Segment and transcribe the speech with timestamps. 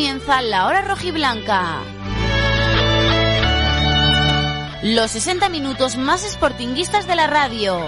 [0.00, 1.82] comienza la hora rojiblanca.
[4.82, 7.78] Los 60 minutos más sportinguistas de la radio.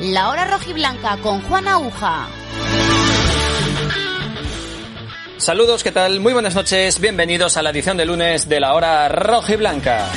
[0.00, 2.26] La hora rojiblanca con Juan Aguja.
[5.38, 6.20] Saludos, ¿qué tal?
[6.20, 10.10] Muy buenas noches, bienvenidos a la edición de lunes de la hora rojiblanca.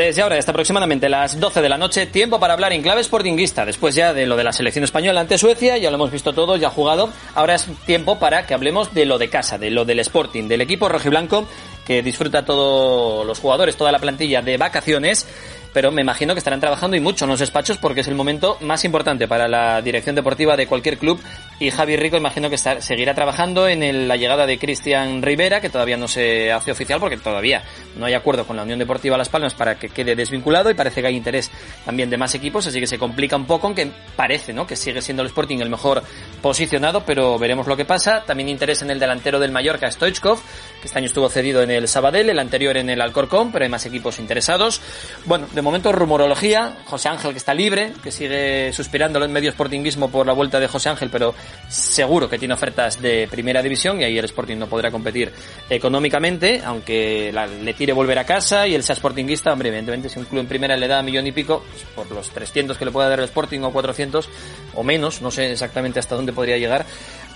[0.00, 3.66] Desde ahora, hasta aproximadamente las 12 de la noche, tiempo para hablar en clave sportinguista.
[3.66, 6.56] Después ya de lo de la selección española ante Suecia, ya lo hemos visto todo,
[6.56, 7.10] ya jugado.
[7.34, 10.62] Ahora es tiempo para que hablemos de lo de casa, de lo del Sporting, del
[10.62, 11.46] equipo rojiblanco
[11.86, 15.26] que disfruta todos los jugadores, toda la plantilla de vacaciones
[15.72, 18.58] pero me imagino que estarán trabajando y mucho en los despachos porque es el momento
[18.60, 21.20] más importante para la dirección deportiva de cualquier club.
[21.58, 25.96] Y Javi Rico imagino que seguirá trabajando en la llegada de Cristian Rivera que todavía
[25.96, 27.62] no se hace oficial porque todavía
[27.96, 31.02] no hay acuerdo con la Unión Deportiva Las Palmas para que quede desvinculado y parece
[31.02, 31.50] que hay interés
[31.84, 35.22] también de más equipos así que se complica un poco aunque parece que sigue siendo
[35.22, 36.02] el Sporting el mejor
[36.42, 38.22] posicionado pero veremos lo que pasa.
[38.24, 40.40] También interés en el delantero del Mallorca Stoichkov
[40.80, 43.70] que este año estuvo cedido en el Sabadell el anterior en el Alcorcón pero hay
[43.70, 44.80] más equipos interesados.
[45.26, 50.26] Bueno momento rumorología, José Ángel que está libre, que sigue suspirando en medio sportinguismo por
[50.26, 51.34] la vuelta de José Ángel, pero
[51.68, 55.32] seguro que tiene ofertas de primera división y ahí el Sporting no podrá competir
[55.68, 60.24] económicamente, aunque le tire volver a casa y el sea sportinguista, hombre, evidentemente si un
[60.24, 63.08] club en primera le da millón y pico, pues por los 300 que le pueda
[63.08, 64.28] dar el Sporting o 400
[64.74, 66.86] o menos, no sé exactamente hasta dónde podría llegar,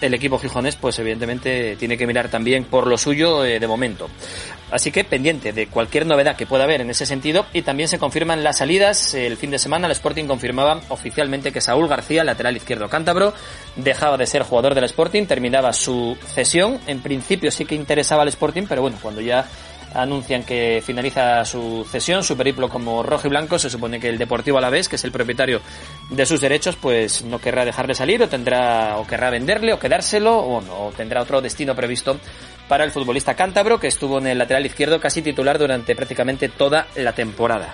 [0.01, 4.09] el equipo gijonés, pues evidentemente tiene que mirar también por lo suyo eh, de momento.
[4.71, 7.99] Así que pendiente de cualquier novedad que pueda haber en ese sentido y también se
[7.99, 9.15] confirman las salidas.
[9.15, 13.35] El fin de semana el Sporting confirmaba oficialmente que Saúl García, lateral izquierdo cántabro,
[13.77, 16.81] dejaba de ser jugador del Sporting, terminaba su cesión.
[16.87, 19.47] En principio sí que interesaba al Sporting, pero bueno, cuando ya
[19.95, 23.59] anuncian que finaliza su cesión, su periplo como rojo y blanco.
[23.59, 25.61] Se supone que el Deportivo Alavés, que es el propietario
[26.11, 30.37] de sus derechos, pues no querrá dejarle salir o tendrá o querrá venderle o quedárselo
[30.37, 32.19] o no, o tendrá otro destino previsto
[32.75, 36.89] para el futbolista cántabro que estuvo en el lateral izquierdo casi titular durante prácticamente toda
[36.97, 37.73] la temporada.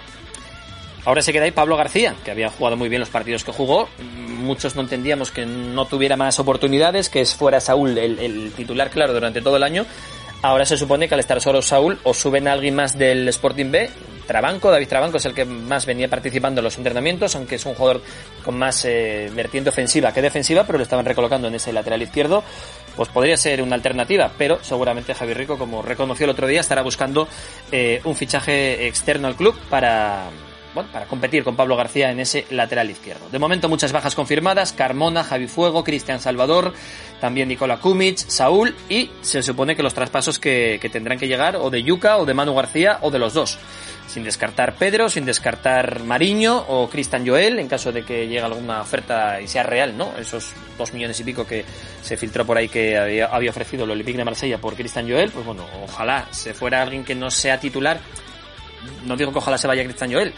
[1.06, 3.89] Ahora se queda ahí Pablo García, que había jugado muy bien los partidos que jugó.
[3.99, 9.41] Muchos no entendíamos que no tuviera más oportunidades, que fuera Saúl el, titular claro durante
[9.41, 9.87] todo el año.
[10.43, 13.71] Ahora se supone que al estar solo Saúl o suben a alguien más del Sporting
[13.71, 13.89] B.
[14.27, 17.75] Trabanco, David Trabanco es el que más venía participando en los entrenamientos, aunque es un
[17.75, 18.00] jugador
[18.44, 22.44] con más eh, vertiente ofensiva que defensiva, pero lo estaban recolocando en ese lateral izquierdo.
[23.00, 26.83] Pues podría ser una alternativa, pero seguramente Javier Rico, como reconoció el otro día, estará
[26.83, 27.27] buscando
[27.72, 30.28] eh, un fichaje externo al club para,
[30.75, 33.29] bueno, para competir con Pablo García en ese lateral izquierdo.
[33.31, 36.73] De momento muchas bajas confirmadas, Carmona, Javi Fuego, Cristian Salvador,
[37.21, 41.71] también Nicola Kumic, Saúl y se supone que los traspasos que, tendrán que llegar o
[41.71, 43.59] de Yuca o de Manu García o de los dos.
[44.07, 48.81] Sin descartar Pedro, sin descartar Mariño o Cristian Joel en caso de que llegue alguna
[48.81, 50.13] oferta y sea real, ¿no?
[50.19, 51.65] Esos dos millones y pico que
[52.03, 55.31] se filtró por ahí que había, había ofrecido el Olympique de Marsella por Cristian Joel,
[55.31, 58.01] pues bueno, ojalá se fuera alguien que no sea titular
[59.05, 60.33] no digo que ojalá se vaya Cristian Joel,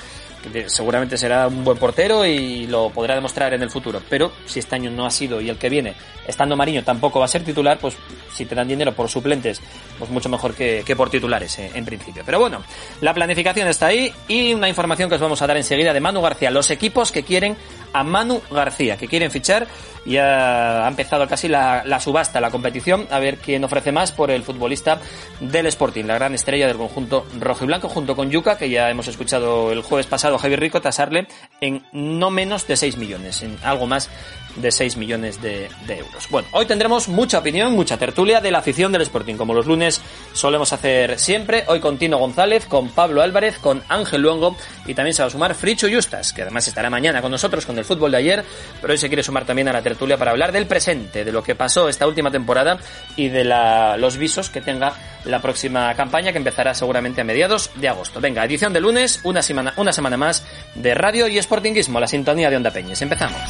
[0.51, 4.59] que seguramente será un buen portero y lo podrá demostrar en el futuro, pero si
[4.59, 5.95] este año no ha sido y el que viene,
[6.27, 7.97] estando Mariño tampoco va a ser titular, pues
[8.33, 9.61] si te dan dinero por suplentes,
[9.99, 12.23] pues mucho mejor que, por titulares eh, en principio.
[12.25, 12.63] Pero bueno,
[13.01, 16.21] la planificación está ahí y una información que os vamos a dar enseguida de Manu
[16.21, 17.57] García, los equipos que quieren
[17.93, 19.67] a Manu García, que quieren fichar.
[20.05, 24.43] Ya ha empezado casi la, subasta, la competición, a ver quién ofrece más por el
[24.43, 25.01] futbolista
[25.41, 28.91] del Sporting, la gran estrella del conjunto rojo y blanco, junto con Yuca, que ya
[28.91, 31.29] hemos escuchado el jueves pasado a Javier Rico tasarle
[31.61, 34.11] en no menos de 6 millones, en algo más
[34.57, 36.29] de 6 millones de, euros.
[36.31, 40.01] Bueno, hoy tendremos mucha opinión, mucha tertulia de la afición del Sporting, como los lunes
[40.33, 41.65] solemos hacer siempre.
[41.69, 45.31] Hoy con Tino González, con Pablo Álvarez, con Ángel Luongo y también se va a
[45.31, 48.45] sumar Fricho Justas, que además estará mañana con nosotros con el fútbol de ayer,
[48.81, 51.43] pero hoy se quiere sumar también a la tertulia para hablar del presente, de lo
[51.43, 52.79] que pasó esta última temporada
[53.17, 54.93] y de los visos que tenga
[55.25, 58.21] la próxima campaña que empezará seguramente a mediados de agosto.
[58.21, 60.45] Venga, edición de lunes, una semana, una semana más
[60.75, 63.01] de radio y sportinguismo, la sintonía de Onda Peñes.
[63.03, 63.41] Empezamos.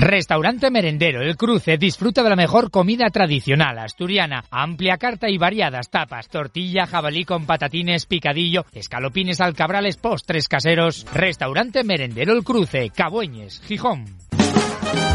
[0.00, 5.90] Restaurante Merendero El Cruce disfruta de la mejor comida tradicional asturiana, amplia carta y variadas
[5.90, 11.04] tapas, tortilla, jabalí con patatines, picadillo, escalopines alcabrales, postres caseros.
[11.12, 14.06] Restaurante Merendero El Cruce, Cabueñes, Gijón.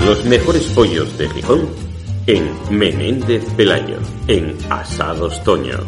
[0.06, 1.68] Los mejores pollos de Gijón
[2.28, 3.98] en Menéndez Pelayo,
[4.28, 5.80] en Asados Toño.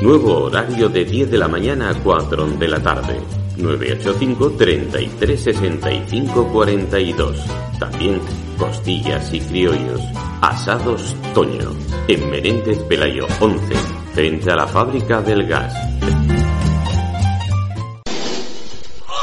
[0.00, 3.18] Nuevo horario de 10 de la mañana a 4 de la tarde.
[3.56, 7.44] 985 33 65 42.
[7.78, 8.20] También
[8.58, 10.00] costillas y criollos.
[10.40, 11.72] Asados Toño.
[12.08, 13.74] En Menéndez Pelayo 11
[14.14, 15.74] frente a la fábrica del gas.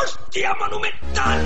[0.03, 1.41] ¡Hostia monumental!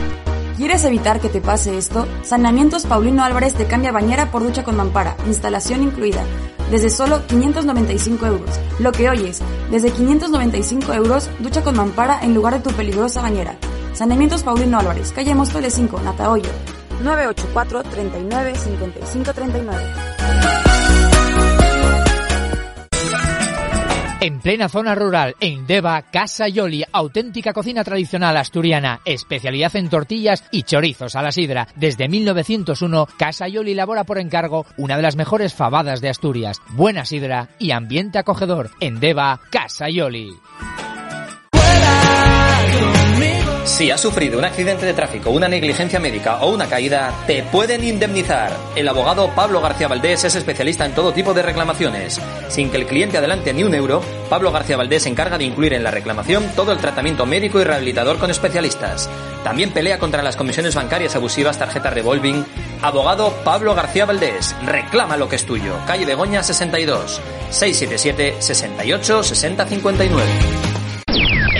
[0.58, 2.08] ¿Quieres evitar que te pase esto?
[2.24, 6.24] Saneamientos Paulino Álvarez te cambia bañera por ducha con mampara, instalación incluida,
[6.72, 8.50] desde solo 595 euros.
[8.80, 9.42] Lo que oyes,
[9.72, 13.58] desde 595 euros, ducha con mampara en lugar de tu peligrosa bañera.
[13.94, 16.50] Saneamientos Paulino Álvarez, calle Móstoles 5, Natahoyo.
[17.02, 21.15] 984 39 55 39.
[24.26, 30.44] En plena zona rural, en Deva, Casa Yoli, auténtica cocina tradicional asturiana, especialidad en tortillas
[30.50, 31.68] y chorizos a la sidra.
[31.76, 36.60] Desde 1901, Casa Yoli elabora por encargo una de las mejores fabadas de Asturias.
[36.70, 38.72] Buena sidra y ambiente acogedor.
[38.80, 40.34] En Deva, Casa Yoli.
[43.66, 47.84] Si has sufrido un accidente de tráfico, una negligencia médica o una caída, te pueden
[47.84, 48.56] indemnizar.
[48.76, 52.22] El abogado Pablo García Valdés es especialista en todo tipo de reclamaciones.
[52.48, 55.74] Sin que el cliente adelante ni un euro, Pablo García Valdés se encarga de incluir
[55.74, 59.10] en la reclamación todo el tratamiento médico y rehabilitador con especialistas.
[59.44, 62.46] También pelea contra las comisiones bancarias abusivas, tarjeta revolving.
[62.84, 65.74] Abogado Pablo García Valdés, reclama lo que es tuyo.
[65.88, 67.20] Calle Begoña 62,
[67.50, 70.65] 677 68 60 59.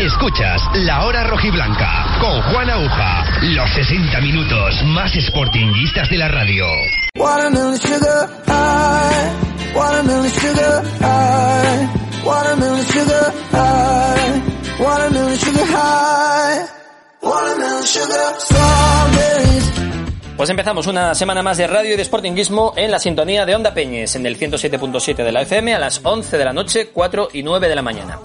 [0.06, 3.26] Escuchas La Hora Rojiblanca con Juan Aguja.
[3.42, 6.64] Los 60 minutos más sportinguistas de la radio.
[20.38, 23.74] Pues empezamos una semana más de radio y de sportinguismo en la sintonía de Onda
[23.74, 27.42] Peñes, en el 107.7 de la FM a las 11 de la noche, 4 y
[27.42, 28.20] 9 de la mañana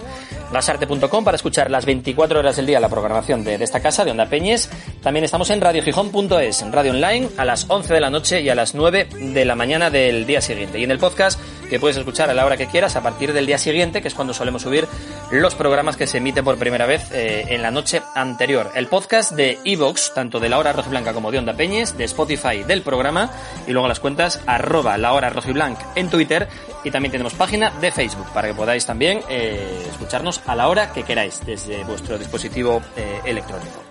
[0.51, 4.11] lasarte.com para escuchar las 24 horas del día la programación de, de esta casa, de
[4.11, 4.69] Onda Peñes.
[5.01, 8.55] También estamos en radiogijón.es, en radio online, a las 11 de la noche y a
[8.55, 10.79] las 9 de la mañana del día siguiente.
[10.79, 11.39] Y en el podcast,
[11.71, 14.13] que puedes escuchar a la hora que quieras, a partir del día siguiente, que es
[14.13, 14.89] cuando solemos subir
[15.31, 18.71] los programas que se emiten por primera vez eh, en la noche anterior.
[18.75, 22.63] El podcast de Evox, tanto de la hora rojiblanca como de Onda Peñes, de Spotify
[22.67, 23.31] del programa,
[23.67, 26.49] y luego las cuentas arroba la hora rojiblanc en Twitter,
[26.83, 30.91] y también tenemos página de Facebook, para que podáis también eh, escucharnos a la hora
[30.91, 33.81] que queráis, desde vuestro dispositivo eh, electrónico.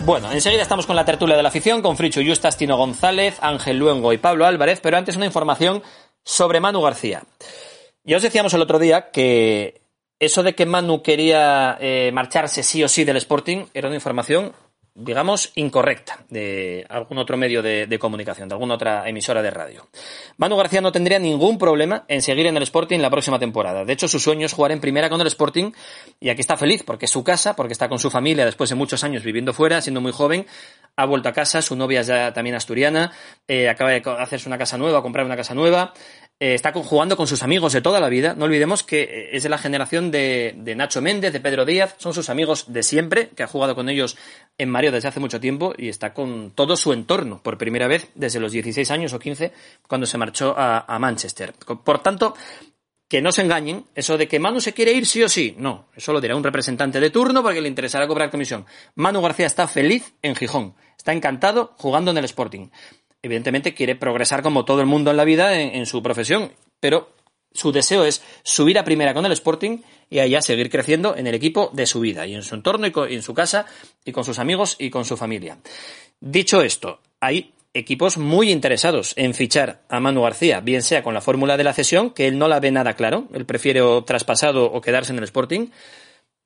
[0.00, 3.78] Bueno, enseguida estamos con la tertulia de la afición, con Fricho Justas, Tino González, Ángel
[3.78, 5.82] Luengo y Pablo Álvarez, pero antes una información
[6.26, 7.22] sobre Manu García.
[8.04, 9.80] Ya os decíamos el otro día que
[10.18, 14.52] eso de que Manu quería eh, marcharse sí o sí del Sporting era una información,
[14.96, 19.88] digamos, incorrecta de algún otro medio de, comunicación, de alguna otra emisora de radio.
[20.38, 23.84] Manu García no tendría ningún problema en seguir en el Sporting la próxima temporada.
[23.84, 25.72] De hecho, su sueño es jugar en primera con el Sporting
[26.18, 28.76] y aquí está feliz porque es su casa, porque está con su familia después de
[28.76, 30.46] muchos años viviendo fuera, siendo muy joven.
[30.96, 33.12] Ha vuelto a casa, su novia es ya también asturiana,
[33.46, 35.92] eh, acaba de hacerse una casa nueva, comprar una casa nueva.
[36.38, 38.34] Eh, está jugando con sus amigos de toda la vida.
[38.34, 42.12] No olvidemos que es de la generación de, de, Nacho Méndez, de Pedro Díaz, son
[42.12, 44.18] sus amigos de siempre, que ha jugado con ellos
[44.58, 48.10] en Mario desde hace mucho tiempo y está con todo su entorno por primera vez
[48.14, 49.52] desde los 16 años o 15
[49.88, 51.54] cuando se marchó a, a Manchester.
[51.54, 52.34] Por tanto,
[53.08, 55.86] que no se engañen, eso de que Manu se quiere ir sí o sí, no,
[55.96, 58.66] eso lo dirá un representante de turno porque le interesará cobrar comisión.
[58.94, 62.68] Manu García está feliz en Gijón, está encantado jugando en el Sporting
[63.26, 67.10] evidentemente quiere progresar como todo el mundo en la vida en, su profesión, pero
[67.52, 69.78] su deseo es subir a primera con el Sporting
[70.10, 73.14] y allá seguir creciendo en el equipo de su vida y en su entorno y
[73.14, 73.66] en su casa
[74.04, 75.58] y con sus amigos y con su familia.
[76.20, 81.20] Dicho esto, hay equipos muy interesados en fichar a Manu García, bien sea con la
[81.20, 84.64] fórmula de la cesión, que él no la ve nada claro, él prefiere o traspasado
[84.64, 85.68] o quedarse en el Sporting,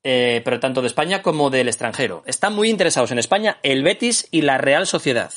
[0.03, 2.23] eh, pero tanto de España como del extranjero.
[2.25, 5.31] Están muy interesados en España el Betis y la Real Sociedad.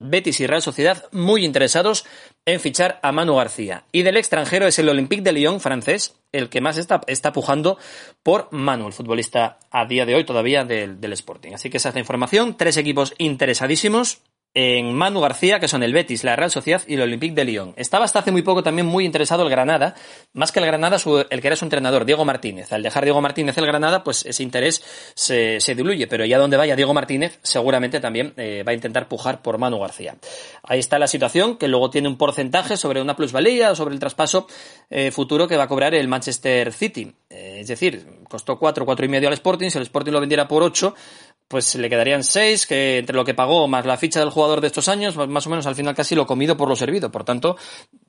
[0.00, 2.06] Betis y Real Sociedad muy interesados
[2.46, 3.84] en fichar a Manu García.
[3.92, 7.78] Y del extranjero es el Olympique de Lyon francés, el que más está, está pujando
[8.22, 11.52] por Manu, el futbolista a día de hoy todavía del, del Sporting.
[11.52, 12.56] Así que esa es la información.
[12.56, 17.02] Tres equipos interesadísimos en Manu García, que son el Betis, la Real Sociedad y el
[17.02, 17.72] Olympique de Lyon.
[17.76, 19.94] Estaba hasta hace muy poco también muy interesado el Granada,
[20.32, 22.72] más que el Granada, su, el que era su entrenador, Diego Martínez.
[22.72, 24.82] Al dejar Diego Martínez el Granada, pues ese interés
[25.14, 29.40] se, diluye, pero ya donde vaya Diego Martínez, seguramente también eh, va a intentar pujar
[29.40, 30.16] por Manu García.
[30.64, 34.00] Ahí está la situación, que luego tiene un porcentaje sobre una plusvalía o sobre el
[34.00, 34.48] traspaso
[34.90, 37.12] eh, futuro que va a cobrar el Manchester City.
[37.28, 40.48] Eh, es decir, costó cuatro, cuatro y medio al Sporting, si el Sporting lo vendiera
[40.48, 40.94] por ocho,
[41.50, 44.68] pues le quedarían seis, que entre lo que pagó más la ficha del jugador de
[44.68, 47.10] estos años, más o menos al final casi lo comido por lo servido.
[47.10, 47.56] Por tanto,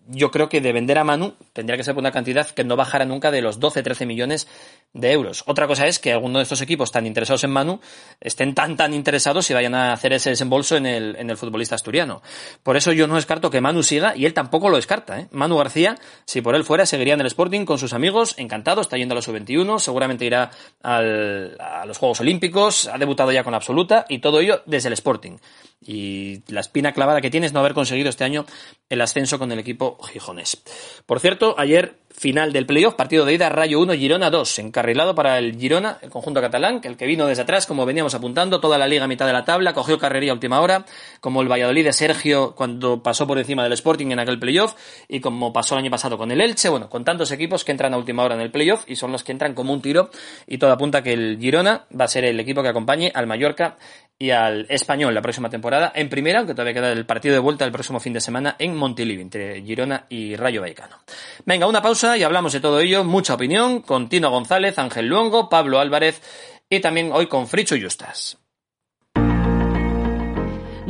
[0.05, 3.03] yo creo que de vender a Manu tendría que ser una cantidad que no bajara
[3.03, 4.47] nunca de los 12-13 millones
[4.93, 5.43] de euros.
[5.47, 7.79] Otra cosa es que alguno de estos equipos tan interesados en Manu
[8.19, 11.75] estén tan tan interesados y vayan a hacer ese desembolso en el, en el futbolista
[11.75, 12.21] asturiano.
[12.63, 15.19] Por eso yo no descarto que Manu siga y él tampoco lo descarta.
[15.19, 15.27] ¿eh?
[15.31, 15.95] Manu García,
[16.25, 19.15] si por él fuera, seguiría en el Sporting con sus amigos, encantado, está yendo a
[19.15, 24.19] los sub-21, seguramente irá al, a los Juegos Olímpicos, ha debutado ya con absoluta y
[24.19, 25.37] todo ello desde el Sporting.
[25.83, 28.45] Y la espina clavada que tiene es no haber conseguido este año
[28.89, 30.61] el ascenso con el equipo gijonés.
[31.07, 35.39] Por cierto, ayer final del playoff, partido de ida, Rayo 1, Girona 2, encarrilado para
[35.39, 38.77] el Girona, el conjunto catalán, que el que vino desde atrás, como veníamos apuntando, toda
[38.77, 40.85] la liga a mitad de la tabla, cogió carrería a última hora,
[41.19, 44.75] como el Valladolid de Sergio cuando pasó por encima del Sporting en aquel playoff,
[45.07, 47.95] y como pasó el año pasado con el Elche, bueno, con tantos equipos que entran
[47.95, 50.11] a última hora en el playoff y son los que entran como un tiro,
[50.45, 53.77] y todo apunta que el Girona va a ser el equipo que acompañe al Mallorca
[54.21, 57.65] y al Español la próxima temporada en primera, aunque todavía queda el partido de vuelta
[57.65, 60.97] el próximo fin de semana en Montilivi, entre Girona y Rayo Vallecano.
[61.43, 65.49] Venga, una pausa y hablamos de todo ello, mucha opinión, con Tino González, Ángel Luongo,
[65.49, 66.21] Pablo Álvarez
[66.69, 68.40] y también hoy con Fricho Justas.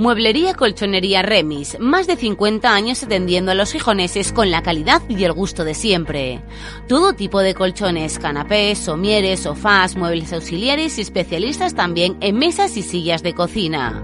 [0.01, 5.23] Mueblería Colchonería Remis, más de 50 años atendiendo a los gijoneses con la calidad y
[5.25, 6.41] el gusto de siempre.
[6.87, 12.81] Todo tipo de colchones, canapés, somieres, sofás, muebles auxiliares y especialistas también en mesas y
[12.81, 14.03] sillas de cocina.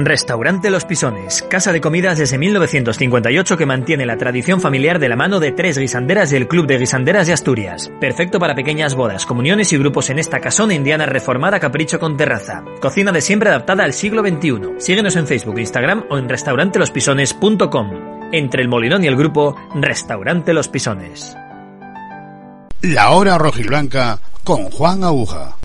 [0.06, 5.16] Restaurante Los Pisones, casa de comidas desde 1958 que mantiene la tradición familiar de la
[5.16, 7.92] mano de tres guisanderas del Club de Guisanderas de Asturias.
[8.00, 12.64] Perfecto para pequeñas bodas, comuniones y grupos en esta casona indiana reformada capricho con terraza.
[12.82, 14.80] Cocina de siempre adaptada al siglo XXI.
[14.80, 18.30] Síguenos en Facebook, Instagram o en restaurantelospisones.com.
[18.32, 21.36] Entre el Molinón y el grupo, Restaurante Los Pisones.
[22.82, 25.59] La hora rojiblanca con Juan Aguja.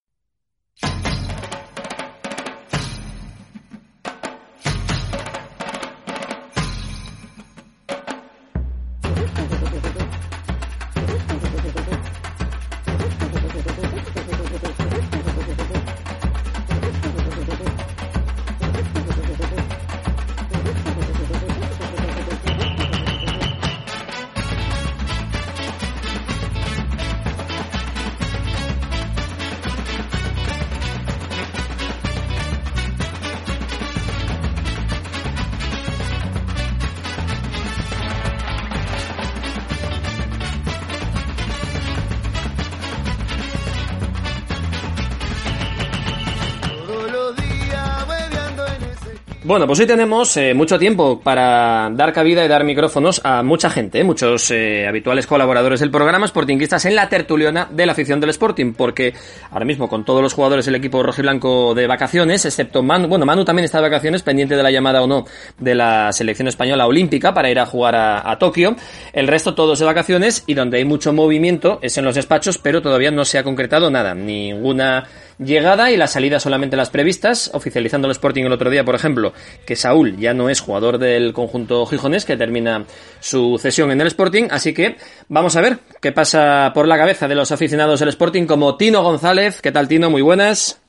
[49.46, 53.68] Bueno, pues hoy tenemos eh, mucho tiempo para dar cabida y dar micrófonos a mucha
[53.68, 58.20] gente, eh, muchos eh, habituales colaboradores del programa, sportinguistas en la tertuliana de la afición
[58.20, 59.12] del Sporting, porque
[59.50, 63.44] ahora mismo con todos los jugadores del equipo rojiblanco de vacaciones, excepto Manu, bueno, Manu
[63.44, 65.26] también está de vacaciones, pendiente de la llamada o no
[65.58, 68.76] de la selección española olímpica para ir a jugar a, a Tokio,
[69.12, 72.80] el resto todos de vacaciones y donde hay mucho movimiento es en los despachos, pero
[72.80, 75.06] todavía no se ha concretado nada, ninguna
[75.38, 79.32] llegada y la salida solamente las previstas, oficializando el Sporting el otro día, por ejemplo,
[79.66, 82.84] que Saúl ya no es jugador del conjunto gijonés, que termina
[83.20, 84.96] su cesión en el Sporting, así que
[85.28, 89.02] vamos a ver qué pasa por la cabeza de los aficionados del Sporting como Tino
[89.02, 89.60] González.
[89.60, 90.10] ¿Qué tal Tino?
[90.10, 90.80] Muy buenas.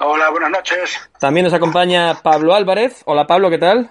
[0.00, 0.98] Hola, buenas noches.
[1.18, 3.02] También nos acompaña Pablo Álvarez.
[3.04, 3.90] Hola Pablo, ¿qué tal?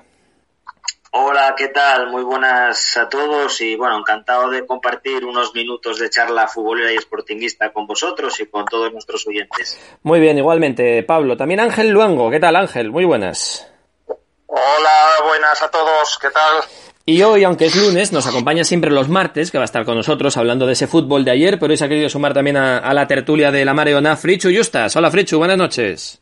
[1.12, 2.12] Hola, ¿qué tal?
[2.12, 6.98] Muy buenas a todos y bueno, encantado de compartir unos minutos de charla futbolera y
[6.98, 9.80] sportinguista con vosotros y con todos nuestros oyentes.
[10.04, 11.36] Muy bien, igualmente, Pablo.
[11.36, 12.30] También Ángel Luango.
[12.30, 12.92] ¿Qué tal, Ángel?
[12.92, 13.68] Muy buenas.
[14.46, 16.20] Hola, buenas a todos.
[16.22, 16.64] ¿Qué tal?
[17.06, 19.96] Y hoy, aunque es lunes, nos acompaña siempre los martes, que va a estar con
[19.96, 22.78] nosotros hablando de ese fútbol de ayer, pero hoy se ha querido sumar también a,
[22.78, 24.96] a la tertulia de la Mareona Frichu Justas.
[24.96, 26.22] Hola Frichu, buenas noches.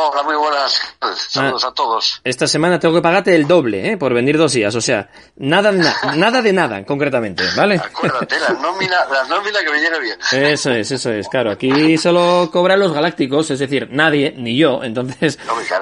[0.00, 0.80] Hola, muy buenas.
[1.28, 2.20] Saludos a todos.
[2.22, 3.96] Esta semana tengo que pagarte el doble, ¿eh?
[3.96, 4.72] Por venir dos días.
[4.76, 7.80] O sea, nada de, na- nada, de nada, concretamente, ¿vale?
[7.84, 10.16] Acuérdate, la nómina, la nómina que me llegue bien.
[10.30, 11.50] Eso es, eso es, claro.
[11.50, 14.84] Aquí solo cobran los galácticos, es decir, nadie, ni yo.
[14.84, 15.36] Entonces,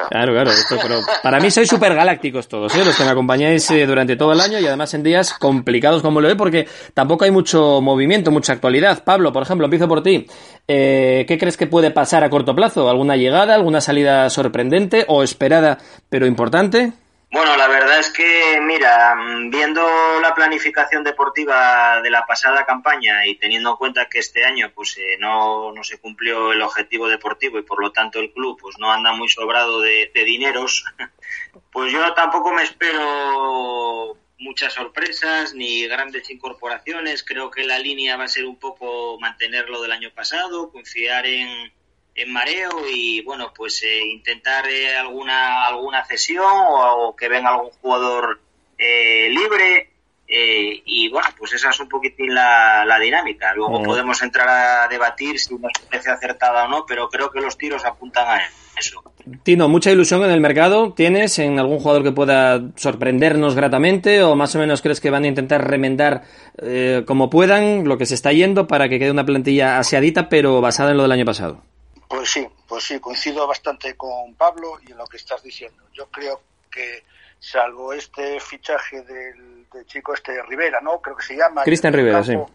[0.08, 2.87] claro, claro, esto, pero para mí sois super galácticos todos, ¿eh?
[2.87, 6.23] los que me acompañáis eh, durante todo el año y además en días complicados como
[6.23, 9.04] lo de porque tampoco hay mucho movimiento, mucha actualidad.
[9.04, 10.26] Pablo, por ejemplo, empiezo por ti.
[10.66, 12.88] Eh, ¿Qué crees que puede pasar a corto plazo?
[12.88, 16.92] ¿Alguna llegada, alguna salida sorprendente o esperada pero importante?
[17.30, 19.82] Bueno, la verdad es que, mira, mm, viendo
[20.22, 24.96] la planificación deportiva de la pasada campaña y teniendo en cuenta que este año pues
[24.98, 28.78] eh, no, no se cumplió el objetivo deportivo y por lo tanto el club pues
[28.78, 30.84] no anda muy sobrado de, de dineros,
[31.72, 37.25] pues yo tampoco me espero muchas sorpresas ni grandes incorporaciones.
[37.25, 41.26] Creo que la línea va a ser un poco mantener lo del año pasado, confiar
[41.26, 41.72] en,
[42.16, 47.50] en mareo y bueno pues eh, intentar eh, alguna alguna cesión o, o que venga
[47.50, 48.40] algún jugador
[48.78, 49.90] eh, libre
[50.28, 53.85] y bueno pues esa es un poquitín la, la dinámica luego Mm.
[53.85, 57.85] podemos entrar a debatir si nos parece acertada o no pero creo que los tiros
[57.85, 58.40] apuntan a
[58.76, 59.02] eso
[59.44, 64.35] Tino, ¿mucha ilusión en el mercado tienes en algún jugador que pueda sorprendernos gratamente o
[64.35, 66.23] más o menos crees que van a intentar remendar
[66.58, 70.61] eh, como puedan lo que se está yendo para que quede una plantilla aseadita pero
[70.61, 71.62] basada en lo del año pasado?
[72.08, 75.82] Pues sí, pues sí, coincido bastante con Pablo y en lo que estás diciendo.
[75.92, 77.04] Yo creo que
[77.38, 81.00] salvo este fichaje del, del chico este Rivera, ¿no?
[81.00, 81.64] Creo que se llama.
[81.64, 82.50] Cristian Rivera, campo,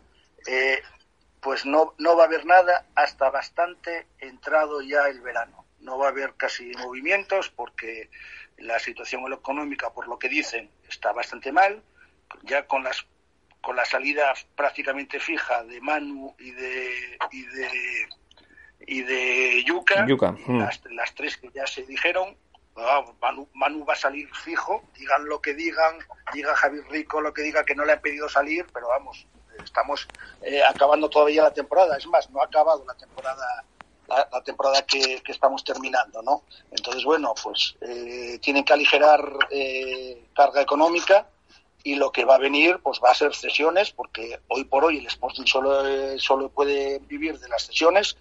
[0.48, 0.82] eh,
[1.42, 5.66] pues no, no va a haber nada hasta bastante entrado ya el verano.
[5.80, 8.10] No va a haber casi movimientos porque
[8.58, 11.84] la situación económica, por lo que dicen, está bastante mal.
[12.44, 13.06] Ya con las
[13.62, 18.10] con la salida prácticamente fija de Manu y de y de
[18.88, 20.60] y de Yuca, Yuca, mm.
[20.60, 22.36] las, las tres que ya se dijeron,
[22.76, 25.98] ah, Manu, Manu va a salir fijo, digan lo que digan,
[26.34, 29.28] diga Javier Rico lo que diga que no le han pedido salir, pero vamos,
[29.64, 30.08] estamos
[30.42, 33.66] eh, acabando todavía la temporada, es más, no ha acabado la temporada
[34.08, 36.44] la, la temporada que, que estamos terminando, ¿no?
[36.72, 41.28] Entonces, bueno, pues eh, tienen que aligerar eh, carga económica
[41.84, 44.98] y lo que va a venir pues va a ser cesiones porque hoy por hoy
[44.98, 45.84] el Sporting solo
[46.18, 48.18] solo puede vivir de las cesiones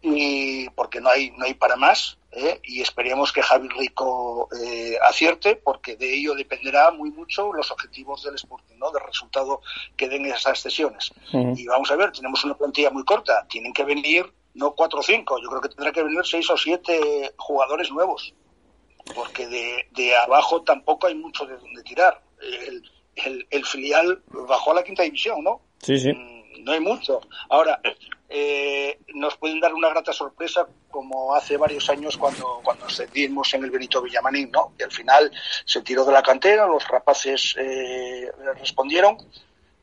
[0.00, 2.60] y porque no hay no hay para más ¿eh?
[2.64, 8.22] y esperemos que Javi Rico eh, acierte porque de ello dependerá muy mucho los objetivos
[8.22, 9.60] del Sporting no del resultado
[9.96, 13.84] que den esas cesiones y vamos a ver tenemos una plantilla muy corta tienen que
[13.84, 17.90] venir no cuatro o cinco yo creo que tendrá que venir seis o siete jugadores
[17.90, 18.34] nuevos
[19.14, 22.20] porque de, de abajo tampoco hay mucho de donde tirar.
[22.42, 25.60] El, el, el filial bajó a la quinta división, ¿no?
[25.80, 26.12] Sí, sí.
[26.60, 27.20] No hay mucho.
[27.48, 27.80] Ahora,
[28.28, 33.64] eh, nos pueden dar una grata sorpresa como hace varios años cuando, cuando ascendimos en
[33.64, 34.72] el Benito Villamanín, ¿no?
[34.78, 35.30] Que al final
[35.64, 39.18] se tiró de la cantera, los rapaces eh, respondieron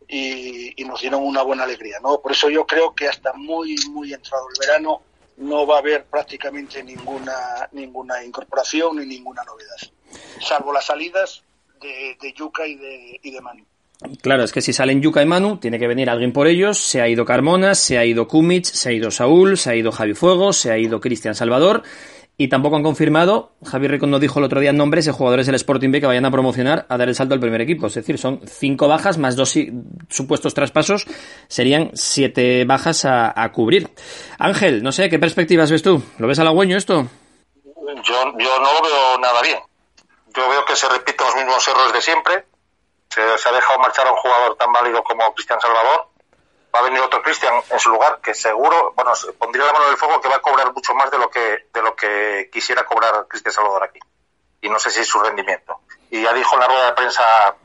[0.08, 2.22] y, y nos dieron una buena alegría, ¿no?
[2.22, 5.02] Por eso yo creo que hasta muy, muy entrado el verano
[5.38, 9.78] no va a haber prácticamente ninguna ninguna incorporación ni ninguna novedad,
[10.42, 11.44] salvo las salidas
[11.82, 13.66] de, de Yuca y de, y de Manu.
[14.22, 16.78] Claro, es que si salen Yuka y Manu, tiene que venir alguien por ellos.
[16.78, 19.92] Se ha ido Carmona, se ha ido Kumic, se ha ido Saúl, se ha ido
[19.92, 21.84] Javi Fuego, se ha ido Cristian Salvador.
[22.38, 25.56] Y tampoco han confirmado, Javi Rico nos dijo el otro día nombres de jugadores del
[25.56, 27.88] Sporting B que vayan a promocionar a dar el salto al primer equipo.
[27.88, 29.54] Es decir, son cinco bajas más dos
[30.08, 31.06] supuestos traspasos,
[31.50, 33.90] serían siete bajas a, a cubrir.
[34.38, 36.02] Ángel, no sé, ¿qué perspectivas ves tú?
[36.18, 37.10] ¿Lo ves halagüeño esto?
[37.66, 39.58] Yo, yo no lo veo nada bien.
[40.34, 42.46] Yo veo que se repiten los mismos errores de siempre.
[43.10, 46.08] Se, ha dejado marchar a un jugador tan válido como Cristian Salvador.
[46.74, 49.92] Va a venir otro Cristian en su lugar que seguro, bueno, pondría la mano en
[49.92, 52.86] el fuego que va a cobrar mucho más de lo que de lo que quisiera
[52.86, 54.00] cobrar Cristian Salvador aquí.
[54.62, 55.82] Y no sé si es su rendimiento.
[56.12, 57.56] Y ya dijo en la rueda de prensa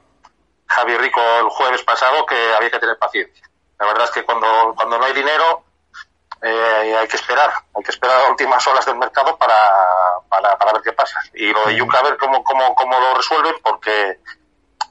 [0.66, 3.46] Javi Rico el jueves pasado que había que tener paciencia.
[3.78, 5.64] La verdad es que cuando, cuando no hay dinero
[6.40, 9.56] eh, hay que esperar, hay que esperar a últimas horas del mercado para,
[10.40, 11.20] para, para ver qué pasa.
[11.34, 14.18] Y lo de Yuca a ver cómo, cómo, cómo lo resuelven porque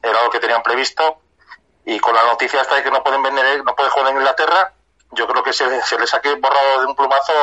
[0.02, 1.20] era lo que tenían previsto
[1.86, 4.74] y con la noticia esta de que no pueden vender, no puede jugar en Inglaterra,
[5.12, 7.34] yo creo que se, se les ha borrado de un plumazo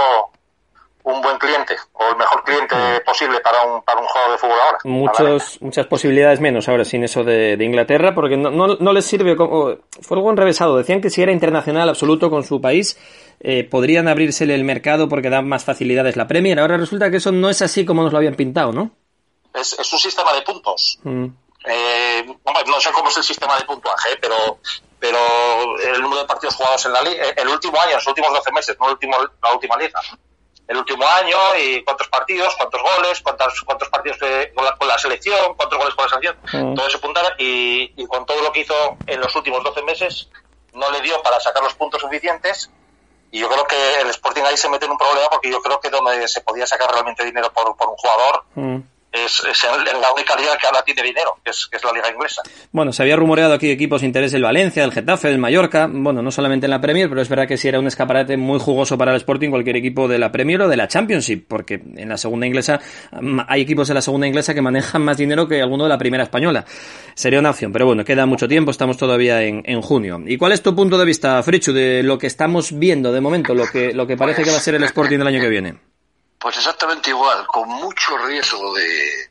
[1.02, 2.74] un buen cliente o el mejor cliente
[3.06, 4.78] posible para un, para un jugador de fútbol ahora.
[4.84, 9.06] Muchos, muchas posibilidades menos ahora sin eso de, de Inglaterra, porque no, no, no les
[9.06, 9.76] sirve como...
[10.02, 10.76] Fue algo enrevesado.
[10.76, 12.98] Decían que si era internacional absoluto con su país,
[13.40, 16.60] eh, podrían abrírsele el mercado porque dan más facilidades la Premier.
[16.60, 18.90] Ahora resulta que eso no es así como nos lo habían pintado, ¿no?
[19.54, 20.98] Es, es un sistema de puntos.
[21.02, 21.26] Mm.
[21.64, 22.24] Eh,
[22.66, 24.58] no sé cómo es el sistema de puntuaje, pero
[24.98, 25.18] pero
[25.78, 28.76] el número de partidos jugados en la liga, el último año, los últimos 12 meses,
[28.78, 29.98] no el último, la última liga.
[30.68, 34.18] el último año y cuántos partidos, cuántos goles, cuántos, cuántos partidos
[34.54, 38.06] con, la, con, la, selección, cuántos goles con la selección, todo eso apuntaba y, y
[38.06, 38.74] con todo lo que hizo
[39.06, 40.28] en los últimos 12 meses
[40.74, 42.70] no le dio para sacar los puntos suficientes
[43.30, 45.80] y yo creo que el Sporting ahí se mete en un problema porque yo creo
[45.80, 48.78] que donde se podía sacar realmente dinero por, por un jugador mm
[49.12, 52.10] es, es la única liga que ahora tiene dinero, que es, que es la liga
[52.10, 52.42] inglesa.
[52.72, 56.22] Bueno, se había rumoreado aquí equipos de interés del Valencia, del Getafe, del Mallorca, bueno,
[56.22, 58.96] no solamente en la Premier, pero es verdad que sí era un escaparate muy jugoso
[58.96, 62.16] para el Sporting cualquier equipo de la Premier o de la Championship, porque en la
[62.16, 62.80] segunda inglesa
[63.48, 66.22] hay equipos de la segunda inglesa que manejan más dinero que alguno de la primera
[66.22, 66.64] española.
[67.14, 70.20] Sería una opción, pero bueno, queda mucho tiempo, estamos todavía en, en junio.
[70.24, 73.54] ¿Y cuál es tu punto de vista, Frichu, de lo que estamos viendo de momento,
[73.54, 75.89] lo que, lo que parece que va a ser el Sporting del año que viene?
[76.40, 79.30] Pues exactamente igual, con mucho riesgo de,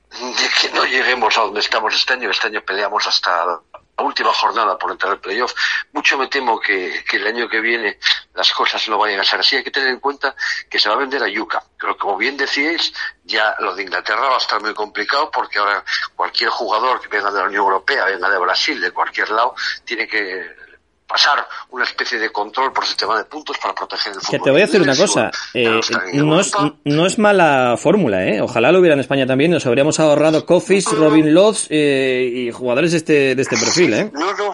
[0.61, 2.29] que no lleguemos a donde estamos este año.
[2.29, 5.51] Este año peleamos hasta la última jornada por entrar al playoff.
[5.91, 7.97] Mucho me temo que, el año que viene
[8.35, 9.55] las cosas no vayan a ser así.
[9.55, 10.35] Hay que tener en cuenta
[10.69, 11.63] que se va a vender a Yuca.
[11.79, 12.93] Pero como bien decíais,
[13.23, 15.83] ya lo de Inglaterra va a estar muy complicado porque ahora
[16.15, 20.07] cualquier jugador que venga de la Unión Europea, venga de Brasil, de cualquier lado, tiene
[20.07, 20.68] que
[21.09, 24.31] pasar una especie de control por sistema de puntos para proteger el fútbol.
[24.31, 25.81] Que te voy a decir una cosa, eh,
[26.13, 26.51] no, es,
[26.85, 28.41] no es mala fórmula, ¿eh?
[28.41, 32.91] Ojalá lo hubiera en España también, nos habríamos ahorrado Coffees, Robin Lodz eh, y jugadores
[32.91, 34.11] de este, de este perfil, ¿eh?
[34.13, 34.53] No, no,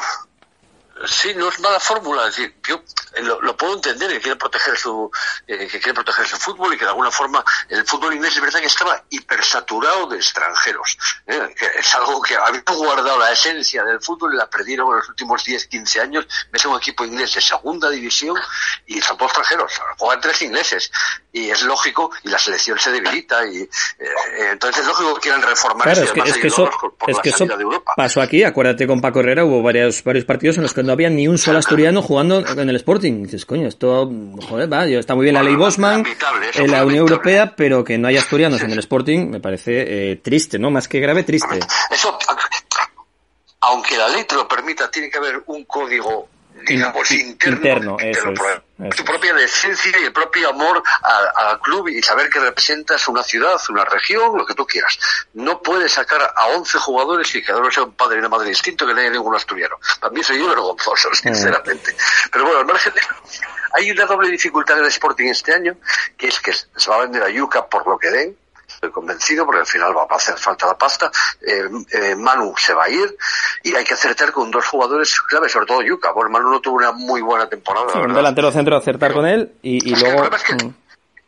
[1.05, 2.27] sí, no es mala fórmula.
[2.27, 2.81] Es decir, yo
[3.13, 5.11] eh, lo, puedo entender que quiere proteger su
[5.47, 8.41] eh, que quiere proteger su fútbol y que de alguna forma el fútbol inglés es
[8.41, 10.97] verdad que estaba hipersaturado de extranjeros.
[11.27, 11.53] ¿eh?
[11.57, 15.09] Que es algo que había guardado la esencia del fútbol y la perdieron en los
[15.09, 16.27] últimos 10, 15 años.
[16.51, 18.37] Ves un equipo inglés de segunda división
[18.85, 19.73] y son todos extranjeros.
[19.97, 20.91] Juegan tres ingleses
[21.31, 23.67] y es lógico y la selección se debilita y
[24.51, 26.69] entonces es lógico que quieran reformar claro, es que, es que eso,
[27.07, 27.45] es que eso
[27.95, 28.43] pasó aquí.
[28.43, 31.37] Acuérdate con Paco Herrera hubo varios varios partidos en los que no había ni un
[31.37, 33.23] solo asturiano jugando en el Sporting.
[33.23, 34.11] dices, coño, esto,
[34.47, 36.05] joder, va, está muy bien la ley Bosman,
[36.53, 40.15] en la Unión Europea, pero que no haya asturianos en el Sporting me parece eh,
[40.17, 40.71] triste, ¿no?
[40.71, 41.59] Más que grave, triste.
[41.89, 42.17] Eso,
[43.61, 46.29] aunque la ley te lo permita, tiene que haber un código
[46.67, 48.33] digamos, interno, eso
[48.95, 53.55] tu propia decencia y el propio amor al club y saber que representas una ciudad,
[53.69, 54.99] una región, lo que tú quieras.
[55.33, 58.29] No puedes sacar a 11 jugadores y que cada uno sea un padre y una
[58.29, 59.77] madre distinto que no haya ningún asturiano.
[59.99, 61.95] Para mí soy yo vergonzoso, sinceramente.
[62.31, 63.01] Pero bueno, al margen de
[63.77, 65.77] hay una doble dificultad en el Sporting este año,
[66.17, 68.37] que es que se va a vender a Yuca por lo que den,
[68.75, 71.11] estoy convencido, porque al final va a hacer falta la pasta.
[71.41, 73.15] Eh, eh, Manu se va a ir
[73.63, 76.11] y hay que acertar con dos jugadores clave, sobre todo Yuka.
[76.11, 77.93] Bueno, Manu no tuvo una muy buena temporada.
[77.93, 80.23] un delantero centro acertar con él y, y luego.
[80.23, 80.73] Mm.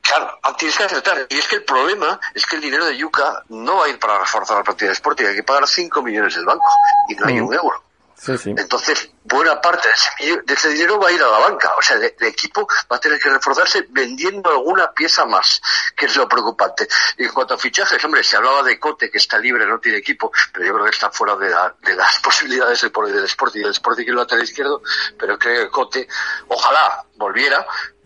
[0.01, 1.27] Claro, tienes que acertar.
[1.29, 3.99] Y es que el problema es que el dinero de Yuka no va a ir
[3.99, 5.25] para reforzar la partida de Sporting.
[5.25, 6.65] Hay que pagar 5 millones del banco
[7.09, 7.47] y no hay mm.
[7.47, 7.83] un euro.
[8.25, 9.87] Entonces, buena parte
[10.19, 11.71] de ese, dinero va a ir a la banca.
[11.77, 15.61] O sea, el, equipo va a tener que reforzarse vendiendo alguna pieza más,
[15.95, 16.87] que es lo preocupante.
[17.17, 19.99] Y en cuanto a fichajes, hombre, se hablaba de Cote, que está libre, no tiene
[19.99, 23.61] equipo, pero yo creo que está fuera de, las posibilidades del, del Sporting.
[23.61, 24.81] El Sporting que lo lateral izquierdo,
[25.17, 26.07] pero creo que Cote,
[26.47, 27.65] ojalá volviera,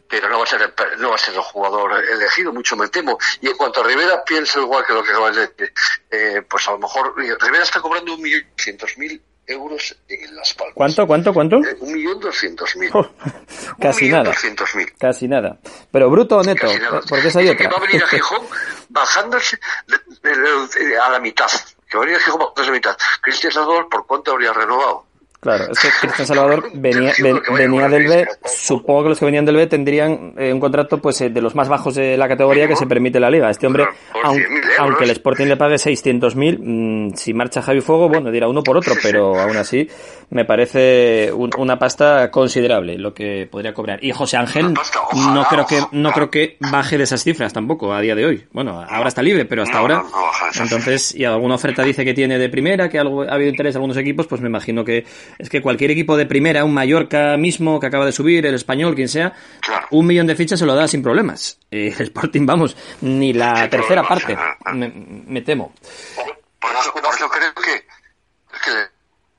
[0.10, 3.18] pero no va a ser no va a ser el jugador elegido, mucho me temo.
[3.40, 5.74] Y en cuanto a Rivera, pienso igual que lo que acabas de decir.
[6.10, 8.46] Eh, pues a lo mejor Rivera está cobrando un mil
[9.48, 10.76] euros en Las Palmas.
[10.76, 11.58] ¿Cuánto, cuánto, cuánto?
[11.58, 12.90] Eh, un millón doscientos mil.
[12.94, 13.08] Oh,
[13.80, 14.34] casi nada.
[14.98, 15.58] Casi nada.
[15.92, 16.68] Pero bruto o neto,
[17.10, 17.70] porque esa hay otra.
[17.70, 18.42] Que va a venir a Gijón
[18.90, 19.60] bajándose
[21.02, 21.48] a la mitad.
[21.90, 22.98] Que va a venir a Gijón bajándose a la mitad.
[23.22, 25.11] Cristian Salvador, ¿por cuánto habría renovado?
[25.42, 27.14] Claro, es que Cristian Salvador venía,
[27.58, 31.20] venía del B, supongo que los que venían del B tendrían eh, un contrato pues
[31.22, 33.50] eh, de los más bajos de la categoría que se permite la liga.
[33.50, 33.88] Este hombre,
[34.78, 38.78] aunque, el Sporting le pague 600.000, mmm, si marcha Javi Fuego, bueno, dirá uno por
[38.78, 39.90] otro, pero aún así
[40.30, 44.04] me parece una pasta considerable lo que podría cobrar.
[44.04, 48.00] Y José Ángel no creo que no creo que baje de esas cifras tampoco a
[48.00, 48.46] día de hoy.
[48.52, 50.04] Bueno, ahora está libre, pero hasta ahora.
[50.60, 53.98] Entonces, y alguna oferta dice que tiene de primera, que ha habido interés de algunos
[53.98, 55.04] equipos, pues me imagino que
[55.38, 58.96] es que cualquier equipo de primera, un Mallorca mismo que acaba de subir, el español,
[58.96, 59.34] quien sea,
[59.92, 61.60] un millón de fichas se lo da sin problemas.
[61.70, 64.38] Eh, el Sporting, vamos, ni la tercera parte,
[64.74, 65.74] me, temo.
[66.60, 66.92] Por eso,
[67.30, 67.86] creo que,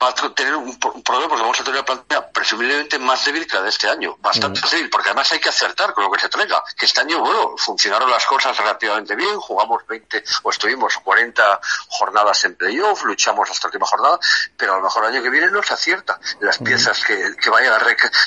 [0.03, 3.57] va a tener un, problema porque vamos a tener una plantilla presumiblemente más débil que
[3.57, 4.71] la de este año, bastante mm.
[4.71, 6.63] débil, porque además hay que acertar con lo que se traiga.
[6.77, 12.45] Que este año, bueno, funcionaron las cosas relativamente bien, jugamos 20 o estuvimos 40 jornadas
[12.45, 14.19] en playoff, luchamos hasta la última jornada,
[14.57, 16.65] pero a lo mejor el año que viene no se acierta las mm.
[16.65, 17.79] piezas que, que vayan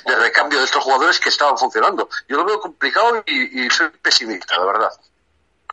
[0.05, 2.09] de recambio de estos jugadores que estaban funcionando.
[2.27, 4.91] Yo lo veo complicado y, y soy pesimista, la verdad.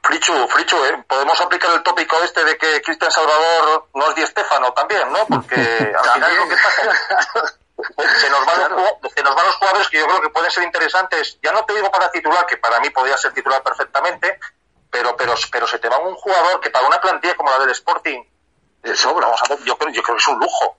[0.03, 1.05] Frichu, Frichu, ¿eh?
[1.07, 5.25] podemos aplicar el tópico este de que Cristian Salvador no es Di Estefano también, ¿no?
[5.27, 5.55] Porque
[5.99, 7.55] al final lo que pasa
[8.21, 10.65] se nos, van los, se nos van los jugadores que yo creo que pueden ser
[10.65, 11.39] interesantes.
[11.43, 14.39] Ya no te digo para titular, que para mí podría ser titular perfectamente,
[14.91, 17.71] pero, pero, pero se te va un jugador que para una plantilla como la del
[17.71, 18.23] Sporting,
[18.83, 20.77] de sobra, vamos a ver, yo creo, yo creo que es un lujo.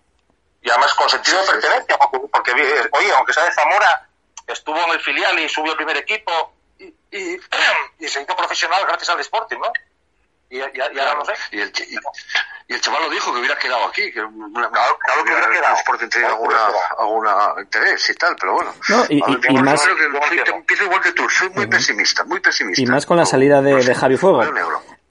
[0.62, 2.52] Y además con sentido de pertenencia, porque,
[2.92, 4.08] oye, aunque sea de Zamora,
[4.48, 6.54] estuvo en el filial y subió al primer equipo
[7.14, 7.40] y, y,
[8.06, 9.72] y se hizo profesional gracias al Sporting, ¿no?
[10.50, 11.34] Y, ya, no sé.
[11.52, 11.72] Y el,
[12.68, 15.50] y, el, chaval lo dijo que hubiera quedado aquí, que una, claro, claro que hubiera
[15.50, 15.76] quedado.
[15.86, 16.58] por tener alguna,
[17.00, 18.74] alguna interés y tal, pero bueno.
[18.90, 19.86] No, y, y, más.
[20.54, 22.82] empiezo igual que tú, soy muy pesimista, muy pesimista.
[22.82, 24.44] Y más con la salida de, de Javi Fuego.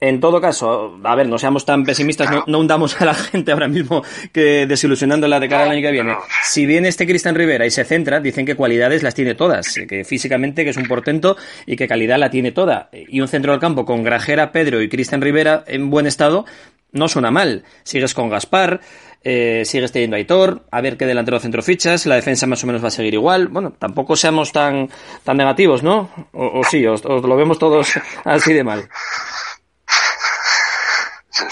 [0.03, 3.69] En todo caso, a ver, no seamos tan pesimistas, no, hundamos a la gente ahora
[3.69, 6.17] mismo que desilusionándola de cara al año que viene.
[6.43, 10.03] Si viene este Cristian Rivera y se centra, dicen que cualidades las tiene todas, que
[10.03, 12.89] físicamente que es un portento y que calidad la tiene toda.
[12.91, 16.45] Y un centro del campo con Grajera, Pedro y Cristian Rivera en buen estado
[16.93, 17.65] no suena mal.
[17.83, 18.79] Sigues con Gaspar,
[19.23, 22.67] eh, sigues teniendo a Aitor, a ver qué delantero centro fichas, la defensa más o
[22.67, 23.49] menos va a seguir igual.
[23.49, 24.89] Bueno, tampoco seamos tan,
[25.23, 26.29] tan negativos, ¿no?
[26.33, 27.93] O, sí, os lo vemos todos
[28.25, 28.89] así de mal.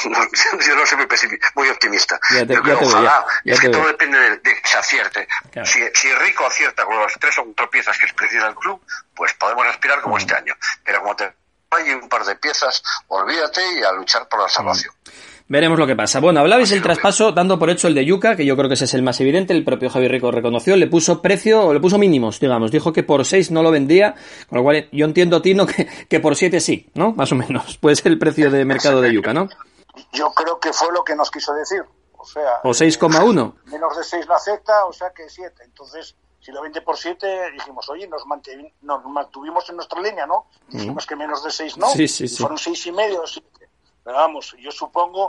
[0.04, 1.08] yo no soy muy,
[1.56, 2.19] muy optimista.
[2.47, 5.27] yo creo, ojalá, es que todo depende de, que se acierte.
[5.63, 8.82] Si, Rico acierta con las tres o cuatro piezas que es precisa el club,
[9.15, 10.54] pues podemos aspirar como este año.
[10.84, 11.34] Pero como te
[11.71, 14.93] hay un par de piezas, olvídate y a luchar por la salvación.
[15.52, 16.22] Veremos lo que pasa.
[16.22, 18.86] Bueno, hablabais del traspaso dando por hecho el de Yuca, que yo creo que ese
[18.86, 19.52] es el más evidente.
[19.52, 22.72] El propio Javier Rico reconoció, le puso precio, o le puso mínimos, digamos.
[22.72, 24.16] Dijo que por 6 no lo vendía,
[24.48, 27.12] con lo cual yo entiendo, Tino, que, que por 7 sí, ¿no?
[27.12, 27.78] Más o menos.
[27.82, 29.50] Puede ser el precio de mercado de Yuca, ¿no?
[30.14, 31.84] Yo creo que fue lo que nos quiso decir.
[32.16, 33.54] O sea, o 6,1.
[33.74, 35.64] Menos de 6 no acepta, o sea que 7.
[35.66, 38.24] Entonces, si lo vende por 7, dijimos, oye, nos,
[38.84, 40.46] nos mantuvimos en nuestra línea, ¿no?
[40.70, 41.90] Dijimos que menos de 6 no.
[41.90, 42.38] Sí, sí, sí.
[42.38, 43.52] Fueron 6 y medio, 7.
[44.04, 45.28] Pero vamos, yo supongo,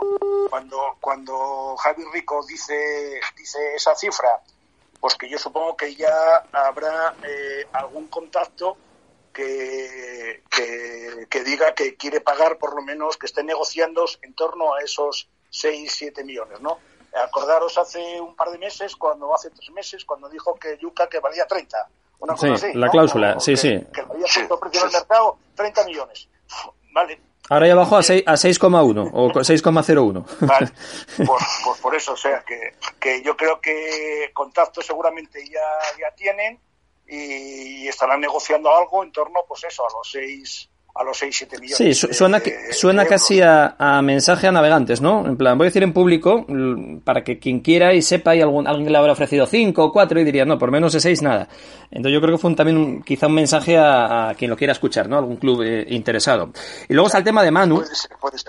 [0.49, 4.41] cuando, cuando Javi Rico dice, dice esa cifra,
[4.99, 8.77] pues que yo supongo que ya habrá eh, algún contacto
[9.31, 14.81] que, que, diga que quiere pagar por lo menos, que esté negociando en torno a
[14.81, 16.79] esos 6, 7 millones, ¿no?
[17.13, 21.19] Acordaros hace un par de meses, cuando hace tres meses, cuando dijo que Yuca que
[21.19, 21.77] valía 30.
[22.19, 23.85] Una cosa sí, la cláusula, sí, sí.
[23.93, 26.27] Que valía cierto precio en el mercado, 30 millones.
[26.91, 27.19] Vale.
[27.49, 30.25] Ahora ya bajó a 6,1 o 6,01.
[30.47, 30.71] Vale.
[31.17, 35.61] Pues, pues, por eso, o sea, que, que yo creo que contacto seguramente ya,
[35.99, 36.59] ya tienen
[37.07, 41.57] y estarán negociando algo en torno, pues eso, a los seis a los 6, 7
[41.59, 41.97] millones.
[41.99, 45.25] Sí, suena, suena casi a, mensaje a navegantes, ¿no?
[45.25, 46.45] En plan, voy a decir en público,
[47.03, 50.19] para que quien quiera y sepa, y algún, alguien le habrá ofrecido 5 o 4
[50.19, 51.47] y diría, no, por menos de 6 nada.
[51.89, 55.17] Entonces yo creo que fue también quizá un mensaje a, quien lo quiera escuchar, ¿no?
[55.17, 56.51] Algún club eh, interesado.
[56.87, 57.83] Y luego está el tema de Manu.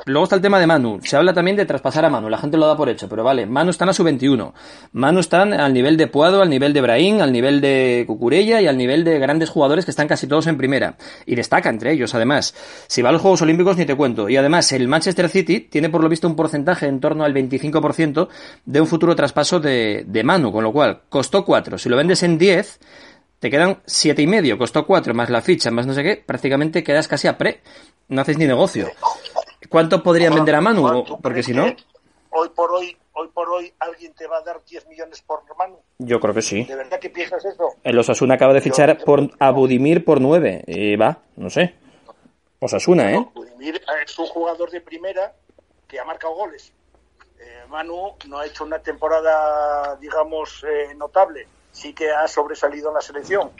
[0.06, 1.00] Luego está el tema de Manu.
[1.02, 3.46] Se habla también de traspasar a Manu, la gente lo da por hecho, pero vale,
[3.46, 4.52] Manu están a su 21.
[4.92, 8.66] Manu están al nivel de Puado, al nivel de Brahim, al nivel de Cucurella y
[8.66, 10.96] al nivel de grandes jugadores que están casi todos en primera.
[11.24, 12.33] Y destaca entre ellos, además.
[12.42, 14.28] Si va a los Juegos Olímpicos ni te cuento.
[14.28, 18.28] Y además el Manchester City tiene por lo visto un porcentaje en torno al 25%
[18.64, 21.78] de un futuro traspaso de, de Manu, con lo cual costó 4.
[21.78, 22.80] Si lo vendes en 10,
[23.38, 26.82] te quedan siete y medio, costó 4 más la ficha, más no sé qué, prácticamente
[26.82, 27.60] quedas casi a pre.
[28.08, 28.88] No haces ni negocio.
[29.68, 31.04] ¿Cuánto podrían vender a Manu?
[31.22, 31.66] Porque si no...
[32.30, 35.78] Hoy por hoy hoy por hoy alguien te va a dar 10 millones por Manu?
[35.98, 36.64] Yo creo que sí.
[36.64, 37.68] ¿De verdad que piensas eso?
[37.82, 40.64] El Osasuna acaba de fichar por, a Budimir por 9.
[40.66, 41.74] Y va, no sé.
[42.64, 43.28] Osasuna, ¿eh?
[44.06, 45.34] es un jugador de primera
[45.86, 46.72] que ha marcado goles.
[47.38, 51.46] Eh, Manu no ha hecho una temporada, digamos, eh, notable.
[51.72, 53.50] Sí que ha sobresalido en la selección.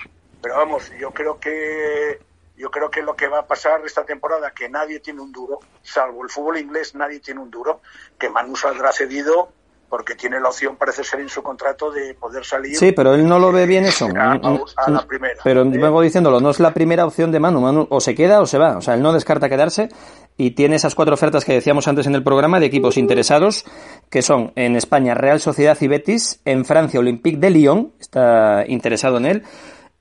[0.40, 2.18] Pero vamos, yo creo que
[2.56, 5.58] yo creo que lo que va a pasar esta temporada, que nadie tiene un duro,
[5.82, 7.82] salvo el fútbol inglés, nadie tiene un duro,
[8.18, 9.50] que Manu saldrá cedido
[9.88, 12.76] porque tiene la opción, parece ser en su contrato, de poder salir.
[12.76, 14.06] Sí, pero él no lo ve bien eso.
[14.06, 15.40] A, la primera.
[15.44, 15.68] Pero ¿eh?
[15.68, 17.60] vengo diciéndolo, no es la primera opción de Manu.
[17.60, 18.76] Manu o se queda o se va.
[18.76, 19.88] O sea, él no descarta quedarse
[20.36, 23.64] y tiene esas cuatro ofertas que decíamos antes en el programa de equipos interesados,
[24.10, 29.18] que son en España Real Sociedad y Betis, en Francia Olympique de Lyon, está interesado
[29.18, 29.42] en él,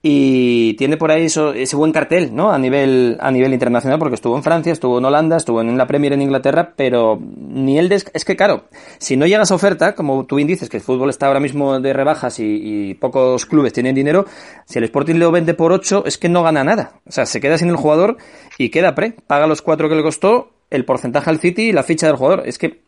[0.06, 2.52] y tiene por ahí ese buen cartel, ¿no?
[2.52, 5.88] A nivel, a nivel internacional, porque estuvo en Francia, estuvo en Holanda, estuvo en la
[5.88, 8.66] Premier en Inglaterra, pero ni él es que claro,
[8.98, 11.80] si no llegas a oferta, como tú bien dices, que el fútbol está ahora mismo
[11.80, 14.26] de rebajas y, pocos clubes tienen dinero,
[14.66, 17.00] si el Sporting lo vende por 8, es que no gana nada.
[17.08, 18.18] O sea, se queda sin el jugador
[18.58, 21.84] y queda pre, paga los cuatro que le costó, el porcentaje al City y la
[21.84, 22.44] ficha del jugador.
[22.46, 22.82] Es que,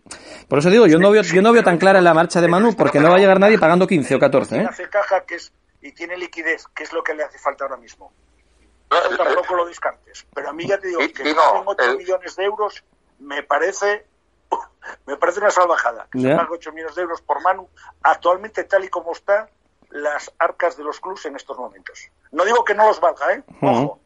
[0.49, 2.75] por eso digo, yo no veo, yo no veo tan clara la marcha de Manu,
[2.75, 4.67] porque no va a llegar nadie pagando 15 o 14, ¿eh?
[5.85, 8.11] Y tiene liquidez, que es lo que le hace falta ahora mismo.
[8.89, 10.25] Eso tampoco lo descartes.
[10.33, 12.83] Pero a mí ya te digo que si 8 millones de euros
[13.19, 14.07] me parece
[15.05, 16.07] me parece una salvajada.
[16.11, 17.69] Que se 8 millones de euros por Manu.
[18.01, 19.47] Actualmente, tal y como está,
[19.91, 22.09] las arcas de los clubes en estos momentos.
[22.31, 23.43] No digo que no los valga, ¿eh?
[23.61, 23.99] Ojo.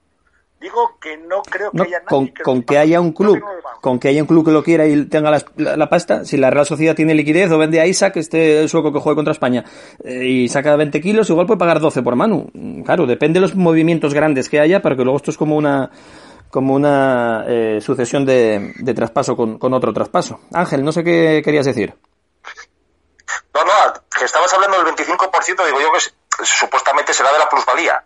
[0.59, 3.41] Digo que no creo que No, haya nadie con, que con que haya un club,
[3.79, 5.41] con que haya un club que lo quiera y tenga la,
[5.77, 8.99] la pasta, si la Real Sociedad tiene liquidez o vende a Isaac, este sueco que
[8.99, 9.63] juega contra España,
[10.03, 12.51] eh, y saca 20 kilos, igual puede pagar 12 por Manu.
[12.83, 15.91] Claro, depende de los movimientos grandes que haya, para que luego esto es como una
[16.49, 20.41] como una eh, sucesión de, de traspaso con, con otro traspaso.
[20.51, 21.93] Ángel, no sé qué querías decir.
[23.53, 23.71] No, no,
[24.17, 28.03] que estabas hablando del 25%, digo yo que es- supuestamente será de la plusvalía.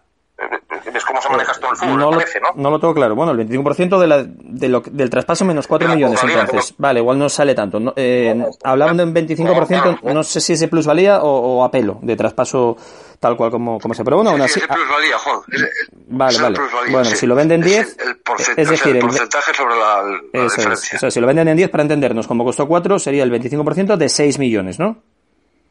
[0.92, 1.98] ¿Ves cómo se maneja todo el fútbol?
[1.98, 2.48] no, me lo, parece, ¿no?
[2.56, 3.16] no lo tengo claro.
[3.16, 6.74] Bueno, el 25% de la, de lo, del traspaso menos 4 De la millones, entonces.
[6.78, 7.80] Vale, igual no sale tanto.
[7.80, 11.72] No, eh, hablaban de un 25%, no sé si es de plusvalía o, o a
[11.72, 12.76] pelo, de traspaso
[13.20, 14.04] tal cual como, como se.
[14.04, 14.60] Pero bueno, aún así.
[14.60, 15.40] Es de plusvalía, Juan.
[15.52, 15.70] Es- es-
[16.08, 16.56] Vale, es de vale.
[16.58, 17.16] plusvalía, Bueno, sí.
[17.16, 20.04] si lo venden Es 10, el, el porcentaje, es decir, el el- porcentaje sobre la,
[20.04, 20.56] la Eso es.
[20.58, 20.96] diferencia.
[20.98, 23.96] O sea, si lo venden en 10 para entendernos, como costó 4, sería el 25%
[23.98, 24.98] de 6 millones, ¿no?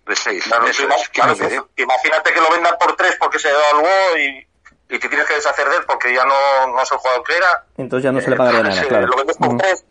[0.06, 0.44] De 6.
[0.48, 1.60] Claro, Eso ima- es, claro, quince, ¿eh?
[1.76, 4.46] imagínate que lo vendan por 3 porque se devaluó y,
[4.92, 7.36] y te tienes que deshacer de él porque ya no, no es el jugador que
[7.36, 7.64] era.
[7.76, 9.06] Entonces ya no se le pagaría nada, claro.
[9.06, 9.56] Lo vendes por Ujú.
[9.58, 9.84] 3,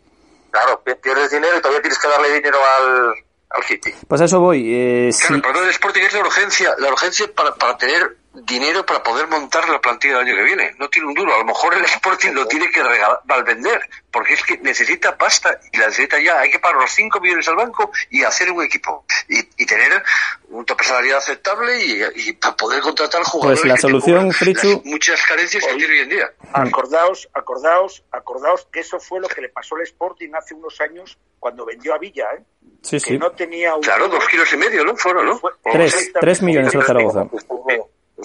[0.50, 3.14] claro, pi- pierdes dinero y todavía tienes que darle dinero al,
[3.50, 3.92] al City.
[4.06, 4.62] Pues a eso voy.
[4.74, 8.16] Eh, Claro, si- el problema del Sporting es la urgencia, la urgencia para, para tener
[8.34, 10.74] dinero para poder montar la plantilla del año que viene.
[10.78, 11.34] No tiene un duro.
[11.34, 15.16] A lo mejor el Sporting lo tiene que regalar, al vender, porque es que necesita
[15.18, 16.40] pasta y la necesita ya.
[16.40, 20.02] Hay que pagar los 5 millones al banco y hacer un equipo y, y tener
[20.48, 23.60] un tope salarial aceptable y, y para poder contratar jugadores.
[23.60, 26.32] Pues la solución, Frichu- muchas carencias que tiene hoy en día.
[26.52, 31.18] Acordaos, acordaos, acordaos que eso fue lo que le pasó al Sporting hace unos años
[31.38, 32.42] cuando vendió a Villa, ¿eh?
[32.82, 33.18] sí, que sí.
[33.18, 34.96] no tenía un Claro, dos kilos y medio, ¿no?
[34.96, 35.40] Fueron, ¿no?
[35.72, 37.26] Tres, tres millones el Zaragoza.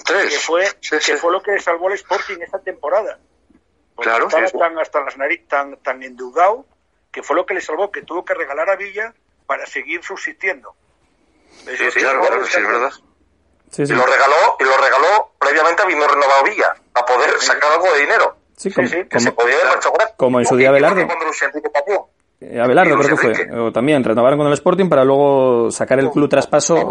[0.04, 0.30] Tres.
[0.32, 1.12] que fue, Sí, sí.
[1.12, 3.18] que fue lo que le salvó al Sporting esta temporada.
[3.94, 4.26] Porque Claro.
[4.26, 4.58] estaba Sí, sí.
[4.58, 6.66] tan hasta las narices, tan, tan endeudado,
[7.10, 9.14] que fue lo que le salvó, que tuvo que regalar a Villa
[9.46, 10.74] para seguir subsistiendo.
[11.64, 12.90] Sí, sí, claro, claro, sí, es verdad.
[13.70, 13.92] Sí, sí.
[13.92, 18.00] Y lo regaló, y lo regaló previamente habiendo renovado Villa, para poder sacar algo de
[18.00, 18.36] dinero.
[18.56, 19.90] Sí, como, Que como- se podía gratis.
[20.16, 21.70] como en su día que
[22.40, 23.58] Eh, Abelardo creo que fue.
[23.58, 26.88] O también renovaron con el Sporting para luego sacar el club traspaso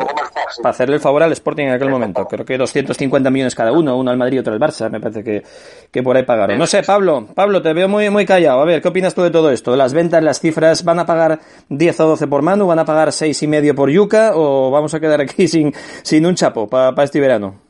[0.62, 2.25] para hacerle el favor al Sporting en aquel momento.
[2.25, 5.23] Creo que 250 millones cada uno, uno al Madrid y otro al Barça, me parece
[5.23, 5.43] que,
[5.89, 6.57] que por ahí pagaron.
[6.57, 8.60] No sé, Pablo, Pablo, te veo muy, muy callado.
[8.62, 9.75] A ver, ¿qué opinas tú de todo esto?
[9.77, 12.67] Las ventas, las cifras, ¿van a pagar 10 o 12 por Manu?
[12.67, 14.31] ¿Van a pagar seis y medio por Yuca?
[14.36, 17.67] ¿O vamos a quedar aquí sin, sin un chapo para este verano?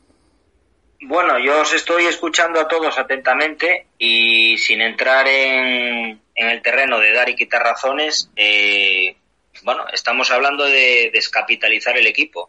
[1.00, 7.00] Bueno, yo os estoy escuchando a todos atentamente y sin entrar en, en el terreno
[7.00, 9.16] de dar y quitar razones, eh,
[9.64, 12.48] bueno, estamos hablando de descapitalizar el equipo,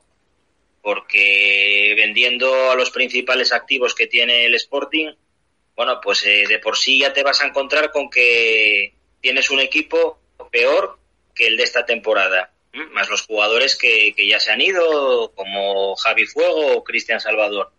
[0.83, 5.11] porque vendiendo a los principales activos que tiene el Sporting,
[5.75, 9.59] bueno, pues eh, de por sí ya te vas a encontrar con que tienes un
[9.59, 10.19] equipo
[10.51, 10.99] peor
[11.33, 12.53] que el de esta temporada,
[12.91, 17.71] más los jugadores que, que ya se han ido, como Javi Fuego o Cristian Salvador.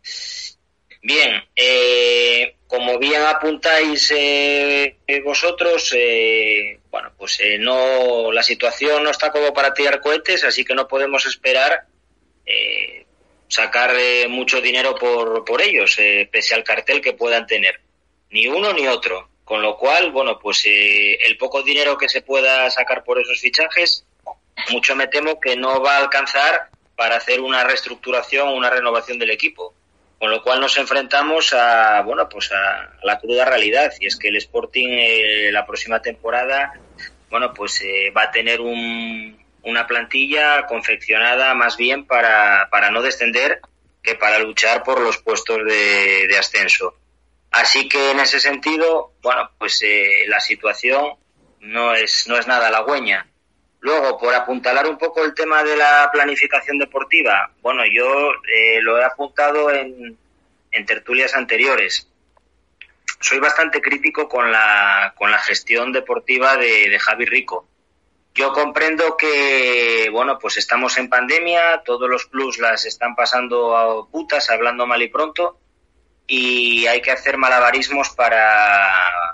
[1.03, 9.11] Bien, eh, como bien apuntáis eh, vosotros, eh, bueno, pues eh, no, la situación no
[9.11, 11.87] está como para tirar cohetes, así que no podemos esperar
[12.47, 13.07] eh,
[13.49, 17.81] sacar eh, mucho dinero por, por ellos, eh, pese al cartel que puedan tener.
[18.31, 19.29] Ni uno ni otro.
[19.43, 24.07] Con lo cual, bueno, pues el poco dinero que se pueda sacar por esos fichajes,
[24.71, 29.31] mucho me temo que no va a alcanzar para hacer una reestructuración, una renovación del
[29.31, 29.75] equipo.
[30.21, 34.29] Con lo cual nos enfrentamos a, bueno, pues a la cruda realidad y es que
[34.29, 36.75] el Sporting eh, la próxima temporada,
[37.31, 43.01] bueno, pues eh, va a tener un, una plantilla confeccionada más bien para, para no
[43.01, 43.63] descender
[44.03, 46.97] que para luchar por los puestos de, ascenso.
[47.51, 51.15] Así que en ese sentido, bueno, pues eh, la situación
[51.61, 53.27] no es, no es nada halagüeña.
[53.81, 58.99] Luego, por apuntalar un poco el tema de la planificación deportiva, bueno, yo eh, lo
[58.99, 60.19] he apuntado en,
[60.71, 62.07] en tertulias anteriores.
[63.21, 67.67] Soy bastante crítico con la, con la gestión deportiva de, Javi Rico.
[68.35, 74.07] Yo comprendo que, bueno, pues estamos en pandemia, todos los clubs las están pasando a
[74.09, 75.59] putas, hablando mal y pronto,
[76.27, 79.31] y hay que hacer malabarismos para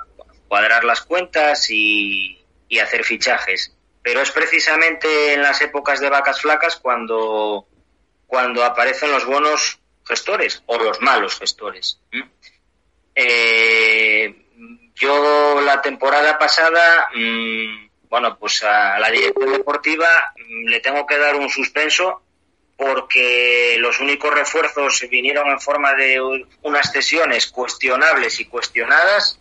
[0.48, 2.38] cuadrar las cuentas y
[2.80, 3.76] hacer fichajes
[4.07, 7.66] pero es precisamente en las épocas de vacas flacas cuando,
[8.29, 11.99] cuando aparecen los buenos gestores o los malos gestores.
[13.16, 14.33] Eh,
[14.95, 20.07] yo la temporada pasada, mm, bueno, pues a la dirección deportiva
[20.37, 22.22] mm, le tengo que dar un suspenso
[22.76, 26.20] porque los únicos refuerzos vinieron en forma de
[26.62, 29.41] unas cesiones cuestionables y cuestionadas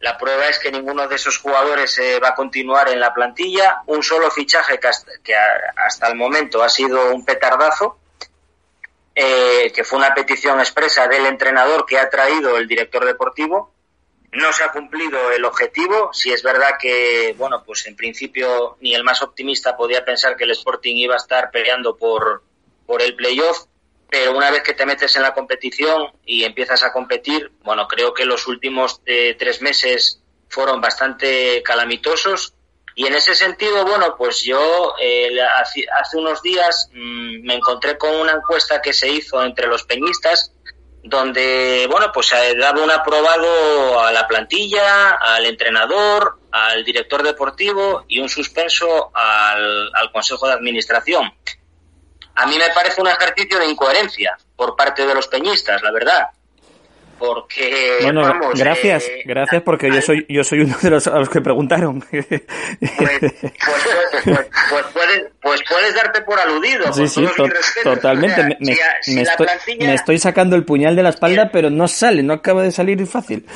[0.00, 3.82] la prueba es que ninguno de esos jugadores eh, va a continuar en la plantilla.
[3.86, 5.34] Un solo fichaje que
[5.76, 7.98] hasta, el momento ha sido un petardazo.
[9.16, 13.72] eh, que fue una petición expresa del entrenador que ha traído el director deportivo.
[14.32, 16.12] No se ha cumplido el objetivo.
[16.12, 20.44] Si es verdad que, bueno, pues en principio ni el más optimista podía pensar que
[20.44, 22.42] el Sporting iba a estar peleando por,
[22.86, 23.66] por el playoff,
[24.10, 28.14] pero una vez que te metes en la competición y empiezas a competir, bueno, creo
[28.14, 32.54] que los últimos eh, tres meses fueron bastante calamitosos
[32.96, 38.14] y en ese sentido, bueno, pues yo eh, hace, unos días mm, me encontré con
[38.14, 40.52] una encuesta que se hizo entre los peñistas
[41.02, 48.04] donde, bueno, pues se daba un aprobado a la plantilla, al entrenador, al director deportivo
[48.08, 51.34] y un suspenso al Consejo de Administración.
[52.36, 56.28] A mí me parece un ejercicio de incoherencia por parte de los peñistas, la verdad.
[57.18, 58.22] Porque bueno
[58.54, 62.04] gracias eh, gracias porque yo soy yo soy uno de los a los que preguntaron.
[62.14, 63.20] Pues,
[64.24, 67.26] pues, pues, pues puedes, pues puedes darte por aludido sí sí
[67.82, 68.42] totalmente.
[68.42, 69.46] Me, me, estoy,
[69.78, 73.06] me, estoy, sacando el puñal de la espalda pero no sale no acaba de salir
[73.06, 73.46] fácil.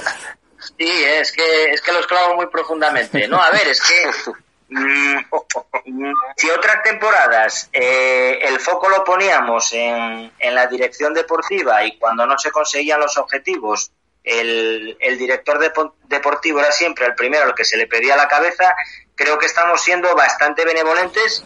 [0.79, 4.33] Sí es que es que los clavo muy profundamente no a ver es que
[6.37, 12.27] si otras temporadas eh, el foco lo poníamos en, en, la dirección deportiva y cuando
[12.27, 13.91] no se conseguían los objetivos,
[14.23, 15.59] el, el director
[16.07, 18.75] deportivo era siempre el primero al que se le pedía la cabeza,
[19.15, 21.45] creo que estamos siendo bastante benevolentes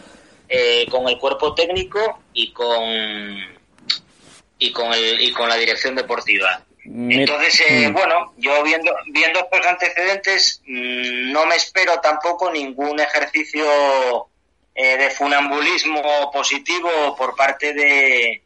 [0.49, 2.83] eh, con el cuerpo técnico y con,
[4.59, 6.63] y con, el, y con la dirección deportiva.
[6.85, 7.93] Entonces, eh, mm.
[7.93, 13.65] bueno, yo viendo, viendo estos antecedentes, mm, no me espero tampoco ningún ejercicio
[14.75, 18.41] eh, de funambulismo positivo por parte de,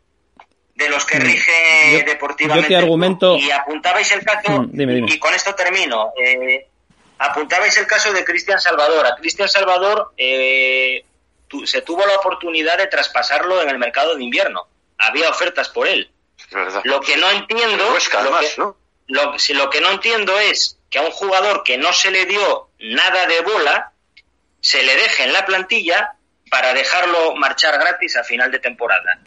[0.75, 1.21] de los que mm.
[1.21, 2.75] rigen deportivamente.
[2.75, 3.37] argumento...
[3.37, 6.67] Y apuntabais el caso, y con esto termino, eh,
[7.17, 9.07] apuntabais el caso de Cristian Salvador.
[9.07, 14.67] A Cristian Salvador se tuvo la oportunidad de traspasarlo en el mercado de invierno.
[14.99, 16.11] Había ofertas por él
[16.83, 17.95] lo que no entiendo,
[19.07, 22.25] lo, que, lo que no entiendo es que a un jugador que no se le
[22.25, 23.91] dio nada de bola
[24.61, 26.15] se le deje en la plantilla
[26.49, 29.19] para dejarlo marchar gratis a final de temporada.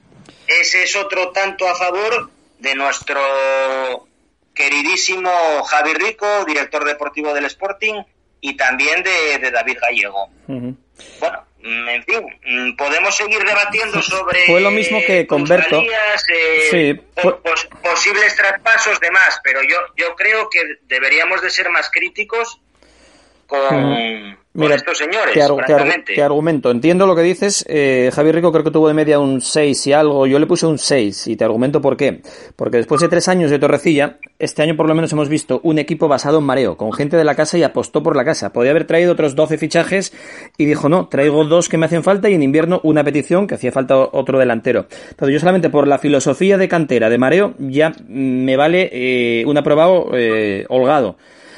[0.47, 4.09] Ese es otro tanto a favor de nuestro
[4.55, 8.03] queridísimo Javi Rico, director deportivo del Sporting,
[8.41, 10.31] y también de, David Gallego.
[10.47, 14.47] Bueno, en fin, mm, podemos seguir debatiendo sobre.
[14.47, 15.83] Fue lo mismo que con Berto.
[16.73, 17.01] Eh,
[17.83, 22.61] posibles traspasos, demás, pero yo, yo creo que deberíamos de ser más críticos
[23.47, 26.73] con, Mira, estos señores, te, argumento.
[26.73, 27.65] Entiendo lo que dices.
[27.69, 30.27] Eh, Javier Rico creo que tuvo de media un 6 y algo.
[30.27, 32.21] Yo le puse un 6 y te argumento por qué.
[32.57, 35.79] Porque después de tres años de Torrecilla, este año por lo menos hemos visto un
[35.79, 38.53] equipo basado en mareo, con gente de la casa y apostó por la casa.
[38.53, 40.13] Podía haber traído otros 12 fichajes
[40.59, 43.55] y dijo, no, traigo dos que me hacen falta y en invierno una petición que
[43.55, 44.87] hacía falta otro delantero.
[45.11, 49.57] Entonces yo solamente por la filosofía de cantera de mareo ya me vale eh, un
[49.57, 51.17] aprobado eh, holgado.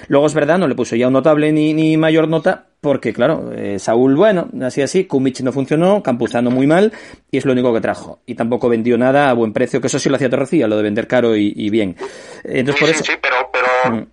[0.08, 3.52] Luego es verdad, no le puso ya un notable ni, ni mayor nota, porque claro,
[3.52, 6.92] eh, Saúl, bueno, así así, Kumich no funcionó, Campuzano muy mal,
[7.30, 8.20] y es lo único que trajo.
[8.26, 10.82] Y tampoco vendió nada a buen precio, que eso sí lo hacía Torrecilla, lo de
[10.82, 11.96] vender caro y, bien.
[12.44, 13.04] Entonces, por eso...
[13.04, 14.06] sí, pero, pero, mm.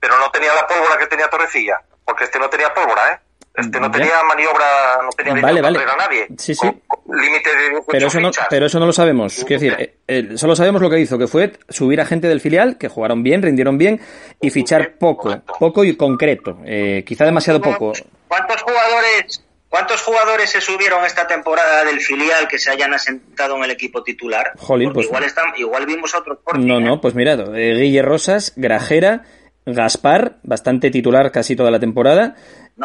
[0.00, 3.25] pero no tenía la pólvora que tenía Torrecilla, porque este no tenía pólvora, ¿eh?
[3.56, 5.78] Este no tenía maniobra, no tenía vale, vale.
[5.78, 6.26] a nadie.
[6.36, 6.66] Sí, sí.
[6.66, 9.44] Límite de pero eso, no, pero eso no lo sabemos.
[9.46, 12.40] Quiero decir, eh, eh, solo sabemos lo que hizo, que fue subir a gente del
[12.40, 14.00] filial, que jugaron bien, rindieron bien,
[14.42, 16.58] y fichar poco, poco y concreto.
[16.66, 17.92] Eh, quizá demasiado poco.
[18.28, 23.64] ¿Cuántos jugadores ¿Cuántos jugadores se subieron esta temporada del filial que se hayan asentado en
[23.64, 24.52] el equipo titular?
[24.56, 29.24] Jolín, pues, igual, están, igual vimos otros No, no, pues mirad, Guille Rosas, Grajera,
[29.66, 32.36] Gaspar, bastante titular casi toda la temporada,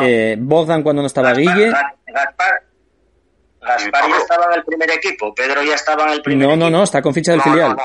[0.01, 1.67] eh, Bogdan cuando no estaba Guille.
[1.67, 2.63] Gaspar,
[3.61, 6.71] Gaspar ya estaba en el primer equipo, Pedro ya estaba en el primer No, no,
[6.71, 7.77] no, está con ficha del filial.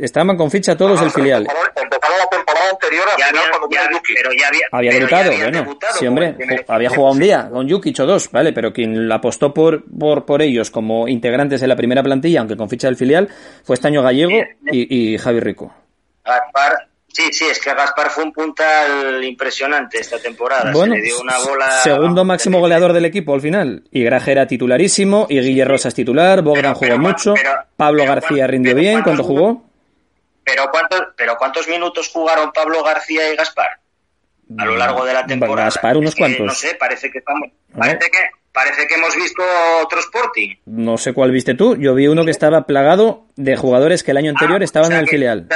[0.00, 1.46] Estaban con ficha todos del filial.
[1.76, 3.42] Empezaron la temporada anterior ya había,
[4.16, 5.78] Pero ya había, había debutado, bueno.
[5.96, 6.36] sí, hombre,
[6.66, 8.52] había jugado un día con Yuki o dos, ¿vale?
[8.52, 12.68] Pero quien apostó por, por, por ellos como integrantes de la primera plantilla, aunque con
[12.68, 13.28] ficha del filial,
[13.62, 15.72] fue Estaño Gallego y, y Javi Rico.
[16.24, 20.72] Gaspar, Sí, sí, es que Gaspar fue un puntal impresionante esta temporada.
[20.72, 23.84] Bueno, Se le dio una bola segundo máximo goleador del equipo al final.
[23.90, 27.34] Y Grajera titularísimo, y Guille Rosas titular, Bogdan jugó mucho,
[27.76, 29.64] Pablo García rindió bien cuando jugó.
[30.44, 33.80] Pero ¿cuántos, pero ¿cuántos minutos jugaron Pablo García y Gaspar?
[34.58, 35.66] A lo largo de la temporada.
[35.66, 36.46] Gaspar unos cuantos.
[36.46, 38.18] no sé, parece que estamos, parece que
[38.52, 39.42] parece que hemos visto
[39.82, 40.56] otro Sporting.
[40.66, 41.76] No sé cuál viste tú.
[41.76, 44.98] Yo vi uno que estaba plagado de jugadores que el año anterior ah, estaban en
[44.98, 45.48] el filial.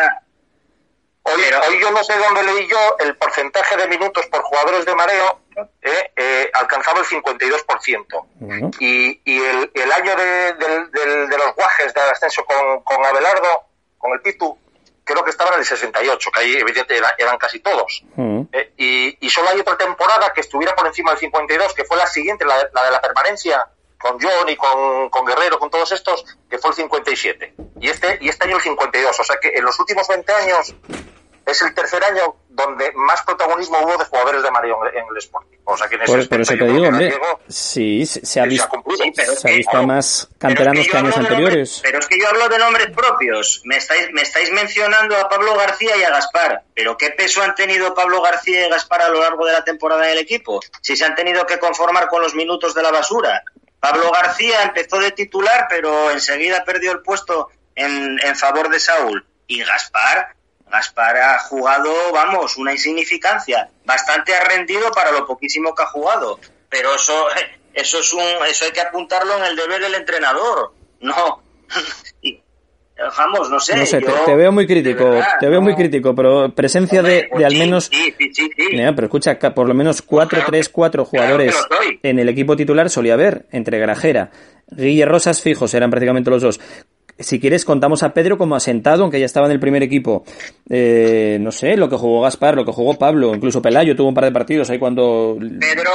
[1.27, 4.95] Hoy, hoy yo no sé dónde leí yo el porcentaje de minutos por jugadores de
[4.95, 5.41] mareo
[5.81, 8.75] eh, eh, alcanzaba el 52%.
[8.79, 13.65] Y, y el, el año de, de, de, los guajes de ascenso con, con Abelardo,
[13.97, 14.59] con el Pitu,
[15.03, 18.05] creo que estaban en el 68, que ahí evidentemente eran, casi todos.
[18.17, 18.43] Mm.
[18.53, 21.97] Eh, y, y, solo hay otra temporada que estuviera por encima del 52, que fue
[21.97, 23.67] la siguiente, la, la de la permanencia,
[23.99, 27.55] con John y con, con, Guerrero, con todos estos, que fue el 57.
[27.81, 29.19] Y este, y este año el 52.
[29.19, 30.75] O sea que en los últimos 20 años
[31.47, 35.59] es el tercer año donde más protagonismo hubo de jugadores de Mario en el Sporting.
[35.65, 37.15] O sea que en ese por, por eso te digo, hombre,
[37.49, 41.81] sí, se, ha visto, sí, pero se ha visto claro, más canteranos que, años anteriores.
[41.83, 43.63] Pero es que yo hablo de nombres propios.
[43.65, 46.63] Me estáis, me estáis mencionando a Pablo García y a Gaspar.
[46.75, 50.05] Pero ¿qué peso han tenido Pablo García y Gaspar a lo largo de la temporada
[50.07, 50.61] en el equipo?
[50.81, 53.43] Si se han tenido que conformar con los minutos de la basura.
[53.81, 59.27] Pablo García empezó de titular, pero enseguida perdió el puesto en, en favor de Saúl.
[59.47, 60.35] Y Gaspar
[60.75, 63.71] Gaspar ha jugado, vamos, una insignificancia.
[63.85, 66.41] Bastante ha rendido para lo poquísimo que ha jugado.
[66.69, 67.27] Pero eso,
[67.75, 70.73] eso es un, eso hay que apuntarlo en el deber del entrenador.
[71.01, 71.43] No.
[73.17, 73.77] vamos, no sé.
[73.77, 75.67] No sé yo, te, te, veo muy crítico, verdad, te veo no.
[75.67, 77.85] muy crítico, pero presencia Hombre, de, pues de, al menos.
[77.85, 78.69] Sí, sí, sí, sí.
[78.73, 82.91] Mira, pero escucha, por lo menos 4, 3, 4 jugadores claro en el equipo titular
[82.91, 84.31] solía haber, entre Grajera,
[84.69, 86.61] Guille Rosas fijos, eran prácticamente los dos
[87.19, 90.25] si quieres, contamos a Pedro como asentado, aunque ya estaba en el primer equipo.
[90.69, 94.15] Eh, no sé, lo que jugó Gaspar, lo que jugó Pablo, incluso Pelayo tuvo un
[94.15, 95.37] par de partidos ahí cuando.
[95.39, 95.91] Pedro.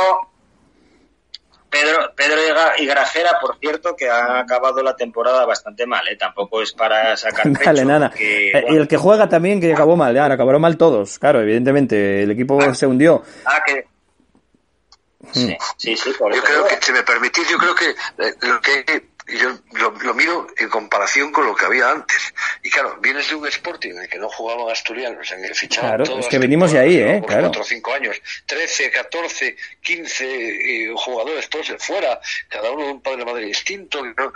[1.70, 2.42] Pedro, Pedro
[2.80, 6.16] y Grajera, por cierto, que ha acabado la temporada bastante mal, ¿eh?
[6.16, 7.64] Tampoco es para sacar pecho.
[7.64, 8.10] Vale, nada.
[8.10, 8.76] Que, bueno.
[8.76, 12.24] Y el que juega también, que acabó mal, ya, acabaron mal todos, claro, evidentemente.
[12.24, 13.24] El equipo ah, se hundió.
[13.46, 13.86] Ah, que.
[15.32, 16.12] Sí, sí, sí.
[16.18, 19.92] Por yo creo que, si me permitís, yo creo que eh, lo que yo lo,
[19.92, 22.34] lo, miro en comparación con lo que había antes.
[22.64, 26.04] Y claro, vienes de un Sporting en el que no jugaban asturianos, en el fichado
[26.04, 27.22] Claro, es que venimos de ahí, ¿eh?
[27.26, 27.44] Claro.
[27.44, 32.92] 4 o 5 años, 13, 14, 15 eh, jugadores, todos de fuera, cada uno de
[32.92, 34.04] un padre de madre distinto.
[34.04, 34.34] ¿no?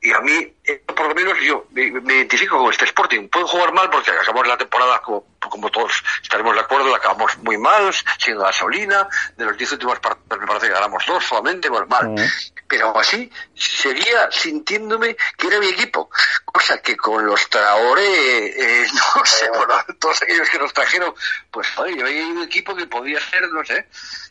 [0.00, 3.28] Y a mí, eh, por lo menos yo me, me, identifico con este Sporting.
[3.28, 7.36] Pueden jugar mal porque acabamos la temporada, como, como todos estaremos de acuerdo, la acabamos
[7.38, 9.08] muy mal, sin gasolina.
[9.36, 12.08] De los 10 últimos partidos me parece que ganamos dos solamente, bueno, mal.
[12.08, 12.52] Uh -huh.
[12.68, 16.10] Pero así, seguía sintiéndome que era mi equipo.
[16.44, 18.86] Cosa que con los Traore, eh,
[19.16, 21.14] no sé, bueno, todos aquellos que nos trajeron,
[21.50, 23.88] pues oye, yo había un equipo que podía ser, no sé,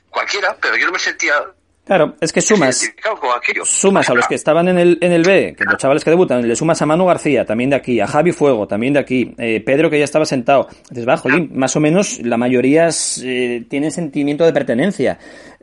[0.10, 1.44] cualquiera, pero yo no me sentía
[1.86, 2.92] Claro, es que sumas,
[3.64, 6.48] sumas a los que estaban en el, en el B, que los chavales que debutan,
[6.48, 9.62] le sumas a Manu García, también de aquí, a Javi Fuego, también de aquí, eh,
[9.64, 10.68] Pedro que ya estaba sentado.
[10.90, 12.90] Dices, va, jolín, más o menos la mayoría
[13.22, 15.20] eh, tiene sentimiento de pertenencia.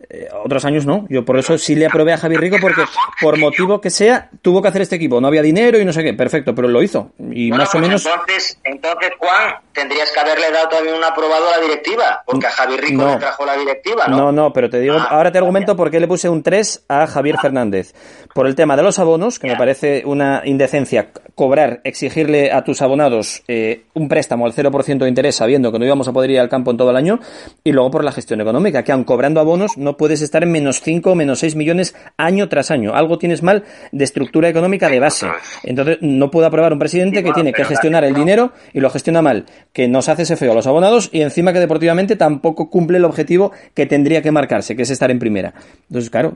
[0.09, 1.07] Eh, otros años no.
[1.09, 2.83] Yo por eso sí le aprobé a Javi Rico porque
[3.21, 5.21] por motivo que sea tuvo que hacer este equipo.
[5.21, 6.13] No había dinero y no sé qué.
[6.13, 7.13] Perfecto, pero lo hizo.
[7.19, 8.07] Y bueno, más pues o menos...
[8.07, 12.23] Entonces, entonces, Juan, tendrías que haberle dado también un aprobado a la directiva.
[12.27, 13.13] Porque a Javi Rico no.
[13.13, 14.17] le trajo la directiva, ¿no?
[14.17, 16.85] No, no, pero te digo, ah, ahora te argumento por qué le puse un 3
[16.89, 17.43] a Javier ah.
[17.43, 17.95] Fernández.
[18.35, 19.55] Por el tema de los abonos, que yeah.
[19.55, 25.09] me parece una indecencia cobrar, exigirle a tus abonados eh, un préstamo al 0% de
[25.09, 27.21] interés sabiendo que no íbamos a poder ir al campo en todo el año.
[27.65, 30.81] Y luego por la gestión económica, que aun cobrando abonos no puedes estar en menos
[30.81, 32.95] 5 menos 6 millones año tras año.
[32.95, 35.27] Algo tienes mal de estructura económica de base.
[35.63, 38.91] Entonces, no puedo aprobar un presidente sí, que tiene que gestionar el dinero y lo
[38.91, 42.69] gestiona mal, que nos hace ese feo a los abonados y encima que deportivamente tampoco
[42.69, 45.55] cumple el objetivo que tendría que marcarse, que es estar en primera.
[45.89, 46.35] Entonces, claro.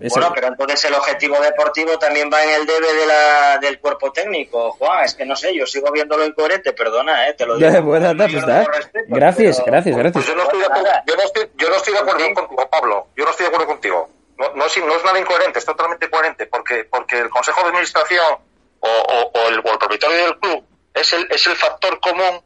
[0.00, 0.18] Ese...
[0.18, 4.10] Bueno, pero entonces el objetivo deportivo también va en el debe de la, del cuerpo
[4.12, 5.04] técnico, Juan.
[5.04, 7.34] Es que no sé, yo sigo viéndolo incoherente, perdona, ¿eh?
[7.34, 7.82] te lo digo.
[7.82, 8.64] Buena tarde, está.
[8.64, 9.72] Respeto, gracias, pero...
[9.72, 10.24] gracias, gracias.
[10.24, 12.34] Pues yo, no estoy de acuerdo, yo, no estoy, yo no estoy de acuerdo ¿Sí?
[12.34, 13.06] contigo, Pablo.
[13.16, 14.10] Yo no estoy de acuerdo contigo.
[14.38, 17.68] No, no, es, no es nada incoherente, es totalmente coherente, porque, porque el Consejo de
[17.68, 18.38] Administración
[18.80, 20.64] o, o, o, el, o el, propietario del club
[20.94, 22.42] es el, es el factor común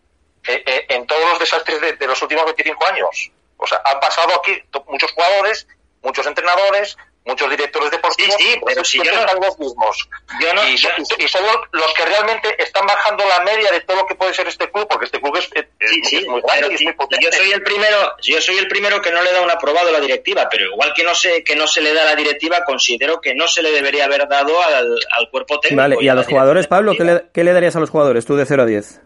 [0.48, 3.30] eh, eh, en todos los desastres de, de, los últimos 25 años.
[3.56, 5.66] O sea, han pasado aquí muchos jugadores,
[6.02, 10.08] muchos entrenadores, muchos directores deportivos, sí, sí, pero si yo no, están los mismos.
[10.40, 10.88] Yo no, y, yo,
[11.28, 11.42] son
[11.72, 14.86] los que realmente están bajando la media de todo lo que puede ser este club,
[14.88, 17.24] porque este club es, es, sí, sí, es muy grande y es muy potente.
[17.24, 19.92] Yo soy el primero, yo soy el primero que no le da un aprobado a
[19.92, 22.64] la directiva, pero igual que no se que no se le da a la directiva,
[22.64, 25.82] considero que no se le debería haber dado al, al cuerpo técnico.
[25.82, 27.90] Vale, y, y a, a los jugadores, Pablo, ¿qué le, ¿qué le, darías a los
[27.90, 29.00] jugadores tú de 0 a 10?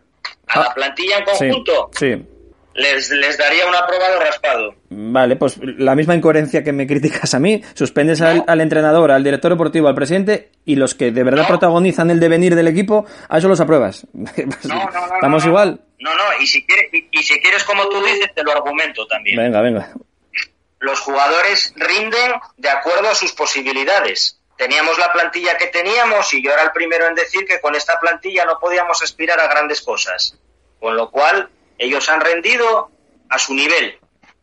[0.50, 1.90] ¿A ah, la plantilla en conjunto?
[1.92, 2.14] sí.
[2.14, 2.26] sí
[2.74, 4.74] les, les daría un aprobado raspado.
[4.88, 8.28] Vale, pues la misma incoherencia que me criticas a mí, suspendes no.
[8.28, 11.48] al, al, entrenador, al director deportivo, al presidente y los que de verdad no.
[11.48, 14.06] protagonizan el devenir del equipo, a eso los apruebas.
[14.64, 15.80] No, no, Estamos igual.
[15.98, 19.06] No, no, y si, quieres, y, y si quieres, como tú dices, te lo argumento
[19.06, 19.36] también.
[19.36, 19.92] Venga, venga.
[20.78, 24.39] Los jugadores rinden de acuerdo a sus posibilidades.
[24.60, 27.98] Teníamos la plantilla que teníamos y yo era el primero en decir que con esta
[27.98, 30.38] plantilla no podíamos aspirar a grandes cosas.
[30.78, 31.48] Con lo cual,
[31.78, 32.90] ellos han rendido
[33.30, 33.98] a su nivel.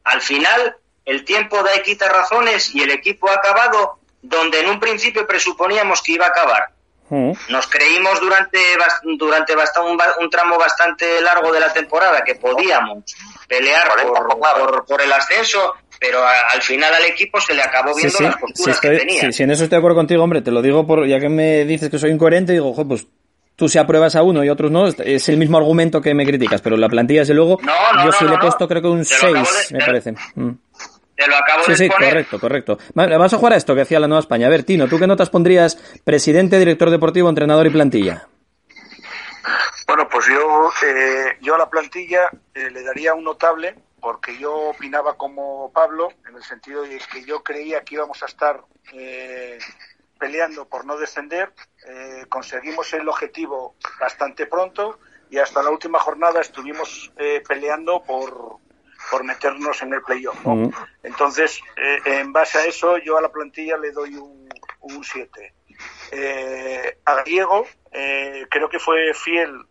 [0.05, 4.79] Al final, el tiempo da equita razones y el equipo ha acabado donde en un
[4.79, 6.69] principio presuponíamos que iba a acabar.
[7.09, 7.33] Mm.
[7.49, 8.59] Nos creímos durante,
[9.19, 13.03] durante bastante, un, tramo bastante largo de la temporada que podíamos
[13.47, 18.37] pelear por, por, el ascenso, pero al final al equipo se le acabó viendo las
[18.37, 19.31] posturas que tenía.
[19.31, 21.65] Sí, en eso estoy de acuerdo contigo, hombre, te lo digo por, ya que me
[21.65, 23.07] dices que soy incoherente, digo, pues
[23.55, 26.61] tú si apruebas a uno y otros no, es el mismo argumento que me criticas,
[26.61, 27.59] pero la plantilla, desde luego,
[28.03, 30.13] yo sí le he puesto creo que un 6, me parece.
[30.35, 30.51] Mm.
[31.15, 32.77] Te lo acabo sí, de sí, correcto, correcto.
[32.93, 34.45] Vamos a jugar a esto que hacía la Nueva España.
[34.45, 38.27] A ver, Tino, ¿tú qué notas pondrías presidente, director deportivo, entrenador y plantilla?
[39.87, 44.53] Bueno, pues yo, eh, yo a la plantilla eh, le daría un notable porque yo
[44.69, 49.57] opinaba como Pablo en el sentido de que yo creía que íbamos a estar eh,
[50.19, 51.53] peleando por no descender.
[52.29, 57.11] conseguimos el objetivo bastante pronto y hasta la última jornada estuvimos
[57.47, 58.59] peleando por,
[59.09, 60.43] por meternos en el playoff.
[60.45, 60.71] ¿no?
[61.03, 65.53] Entonces, eh, en base a eso, yo a la plantilla le doy un 7.
[66.11, 67.23] Eh, a
[67.91, 69.65] eh, creo que fue fiel.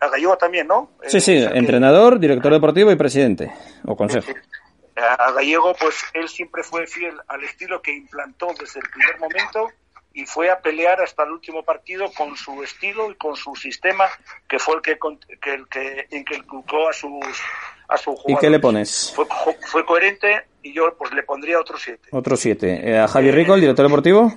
[0.00, 0.90] A Gallego también, ¿no?
[1.06, 3.52] Sí, sí, entrenador, director deportivo y presidente,
[3.86, 4.32] o consejo.
[4.96, 9.68] A Gallego, pues él siempre fue fiel al estilo que implantó desde el primer momento
[10.14, 14.04] y fue a pelear hasta el último partido con su estilo y con su sistema,
[14.48, 14.98] que fue el que,
[15.40, 15.54] que,
[16.10, 17.24] el que inculcó a sus
[17.88, 18.30] a su jugador.
[18.30, 19.14] ¿Y qué le pones?
[19.14, 22.08] Fue, coherente y yo pues le pondría otro 7.
[22.12, 22.90] Otro 7.
[22.90, 24.32] Eh, ¿A Javi Rico, el director deportivo?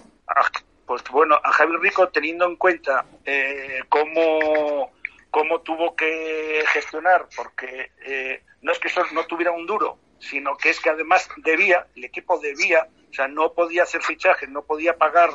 [0.85, 4.91] pues bueno, a Javi Rico, teniendo en cuenta eh, cómo,
[5.35, 10.55] cómo tuvo que gestionar, porque eh, no es que eso no tuviera un duro, sino
[10.55, 14.63] que es que además debía, el equipo debía, o sea, no podía hacer fichajes, no
[14.63, 15.31] podía pagar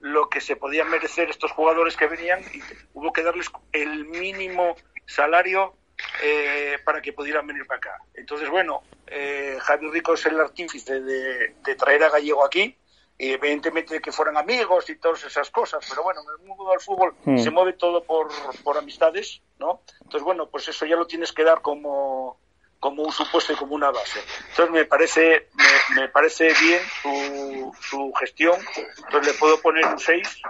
[0.00, 2.60] lo que se podían merecer estos jugadores que venían y
[2.92, 4.76] hubo que darles el mínimo
[5.06, 5.74] salario
[6.22, 8.02] eh, para que pudieran venir para acá.
[8.12, 12.76] Entonces, bueno, eh, Javier Rico es el artífice de, traer a Gallego aquí,
[13.18, 16.80] y evidentemente que fueran amigos y todas esas cosas, pero bueno, en el mundo del
[16.80, 17.38] fútbol hmm.
[17.38, 18.28] se mueve todo por,
[18.62, 19.82] por amistades, ¿no?
[20.02, 22.38] Entonces, bueno, pues eso ya lo tienes que dar como,
[22.78, 24.20] como un supuesto y como una base.
[24.50, 25.48] Entonces me parece
[25.96, 28.56] me, parece bien su, su, gestión.
[28.76, 30.42] Entonces le puedo poner un 6.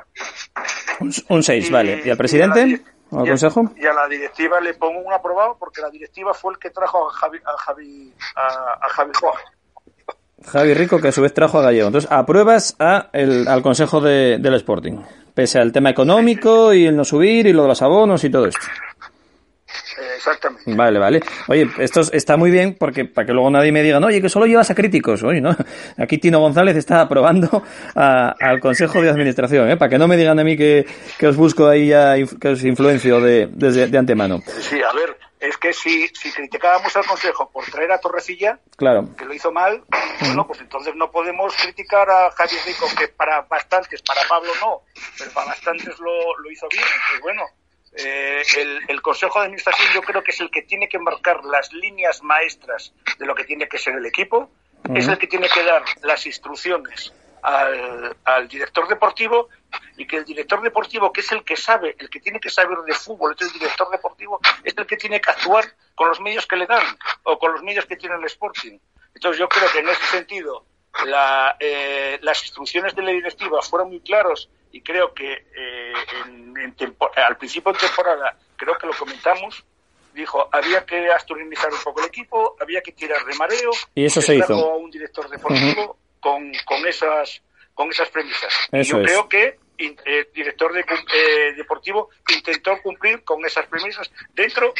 [1.29, 2.03] Un 6, vale.
[2.05, 2.83] ¿Y al presidente?
[3.11, 3.63] ¿Al consejo?
[3.77, 7.09] Y a la directiva le pongo un aprobado porque la directiva fue el que trajo
[7.09, 9.13] a Javi, a Javi, a, Javi
[10.45, 11.89] Javi Rico, que a su vez trajo a Gallego.
[11.89, 15.01] Entonces, apruebas a el, al consejo de, del Sporting,
[15.35, 18.47] pese al tema económico y el no subir y lo de los abonos y todo
[18.47, 18.67] esto.
[20.17, 20.75] Exactamente.
[20.75, 21.21] Vale, vale.
[21.47, 24.29] Oye, esto está muy bien porque para que luego nadie me diga, no, oye, que
[24.29, 25.23] solo llevas a críticos.
[25.23, 25.57] Oye, ¿no?
[25.97, 27.63] Aquí Tino González está aprobando
[27.95, 29.77] al Consejo de Administración, ¿eh?
[29.77, 30.87] Para que no me digan a mí que,
[31.27, 34.43] os busco ahí ya, que os influencio de, de, antemano.
[34.47, 39.09] Sí, a ver, es que si, si criticábamos al Consejo por traer a Torrecilla, claro.
[39.17, 39.85] que lo hizo mal,
[40.21, 44.83] bueno, pues entonces no podemos criticar a Javier Rico, que para bastantes, para Pablo no,
[45.17, 46.85] pero para bastantes lo, lo hizo bien.
[47.11, 47.43] Pues bueno,
[47.97, 48.43] eh,
[48.89, 52.23] el, Consejo de Administración yo creo que es el que tiene que marcar las líneas
[52.23, 54.51] maestras de lo que tiene que ser el equipo,
[54.95, 57.13] es el que tiene que dar las instrucciones
[57.43, 59.49] al, director deportivo
[59.97, 62.79] y que el director deportivo, que es el que sabe, el que tiene que saber
[62.79, 65.65] de fútbol, es el director deportivo, es el que tiene que actuar
[65.95, 66.85] con los medios que le dan
[67.25, 68.79] o con los medios que tiene el Sporting.
[69.15, 70.65] Entonces yo creo que en ese sentido
[71.61, 75.93] eh, las instrucciones de la directiva fueron muy claros y creo que eh,
[77.17, 79.65] al principio de temporada, creo que lo comentamos,
[80.15, 83.71] dijo había que asturianizar un poco el equipo, había que tirar de mareo.
[83.95, 84.55] Y eso se hizo.
[84.55, 85.97] a un director deportivo
[86.29, 87.43] con, con, esas,
[87.75, 88.53] con esas premisas.
[88.73, 94.75] yo creo que el director de, eh, deportivo intentó cumplir con esas premisas dentro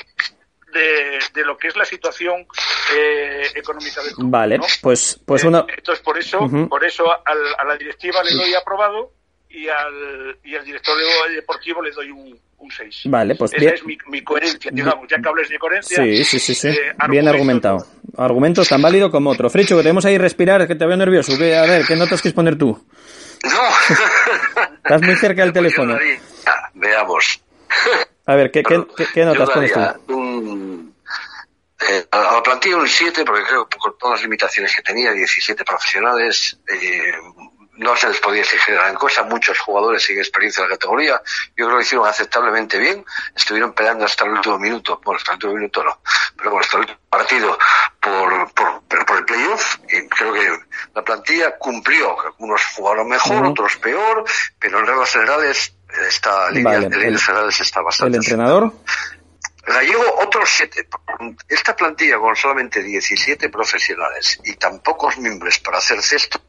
[0.73, 2.47] de, de, lo que es la situación
[2.95, 4.31] eh, económica del club.
[4.31, 5.65] Vale, pues, pues una...
[5.69, 9.13] Entonces, por eso, por eso a la directiva le doy aprobado
[9.49, 10.95] y al, y al director
[11.31, 13.03] deportivo le doy un, un 6.
[13.07, 16.03] Vale, pues Esa es mi, mi, coherencia, digamos, ya que hables de coherencia.
[16.03, 16.69] Sí, sí, sí, sí.
[16.69, 17.87] Eh, bien argumentado.
[18.17, 19.49] Argumentos tan válido como otro.
[19.51, 21.37] Fricho, que tenemos ahí respirar, que te veo nervioso.
[21.39, 22.85] Que, a ver, ¿qué notas quieres poner tú?
[23.45, 24.65] No.
[24.77, 25.97] Estás muy cerca del teléfono.
[26.75, 27.41] veamos.
[28.27, 30.15] A ver, ¿qué, qué, qué, notas pones tú?
[30.17, 30.95] Un,
[31.89, 35.13] eh, a la plantilla un 7, porque creo que con todas las limitaciones que tenía,
[35.13, 37.13] 17 profesionales, eh,
[37.79, 41.21] no se les podía exigir gran cosa, muchos jugadores sin experiencia en la categoría,
[41.57, 43.05] yo creo que hicieron aceptablemente bien,
[43.35, 46.01] estuvieron peleando hasta el último minuto, bueno, hasta el último minuto no,
[46.37, 47.59] pero bueno, hasta el último partido
[48.01, 50.59] por, por, por el playoff, y creo que
[50.95, 54.25] la plantilla cumplió, unos jugaron mejor, otros peor,
[54.59, 55.75] pero en reglas generales
[56.07, 58.19] esta línea de líneas generales está bastante.
[58.19, 58.73] ¿El entrenador?
[59.67, 60.89] Gallego, otros siete.
[61.49, 66.41] Esta plantilla con solamente 17 profesionales y tan pocos miembros para hacer cesto,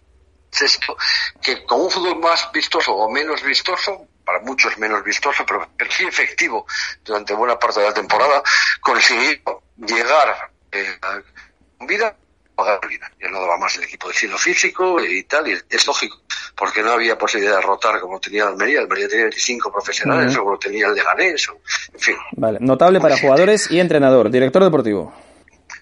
[0.51, 0.97] esto,
[1.41, 6.05] que con un fútbol más vistoso o menos vistoso, para muchos menos vistoso, pero, sí
[6.05, 6.65] efectivo
[7.03, 8.43] durante buena parte de la temporada,
[8.81, 10.99] consiguió llegar eh,
[11.77, 12.15] con vida
[13.21, 16.21] ya no daba más el equipo de estilo físico y tal, y es lógico,
[16.55, 18.79] porque no había posibilidad de rotar como tenía Almería.
[18.79, 21.59] Almería tenía 25 profesionales, o como tenía el Leganés, o,
[21.93, 22.15] en fin.
[22.33, 25.13] Vale, notable para jugadores y entrenador, director deportivo.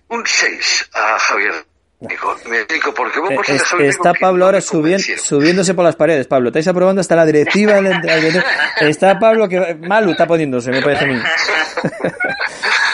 [0.09, 1.65] Un 6 a Javier
[2.00, 3.20] me explico porque
[3.54, 6.50] eh, está Pablo ahora subiéndose por las paredes, Pablo.
[6.50, 7.80] Estáis aprobando hasta la directiva.
[8.82, 11.20] está Pablo que Malu está poniéndose, me parece a mí.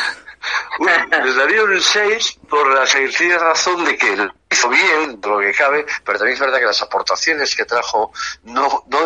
[0.80, 5.86] les daría un 6 por la sencilla razón de que hizo bien lo que cabe,
[6.03, 8.11] pero también es verdad que las aportaciones que trajo
[8.43, 8.99] no, no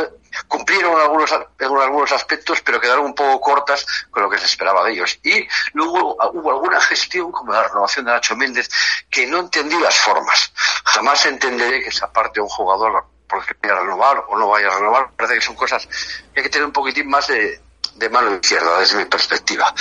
[0.47, 4.86] cumplieron algunos, en algunos aspectos, pero quedaron un poco cortas con lo que se esperaba
[4.86, 5.20] de ellos.
[5.24, 8.70] Y luego hubo alguna gestión, como la renovación de Nacho Méndez,
[9.09, 10.51] que no entendí las formas.
[10.86, 14.68] Jamás entenderé que esa parte de un jugador porque vaya a renovar o no vaya
[14.68, 15.86] a renovar, parece que son cosas
[16.34, 17.59] que hay que tener un poquitín más de,
[17.96, 19.74] de mano izquierda desde mi perspectiva.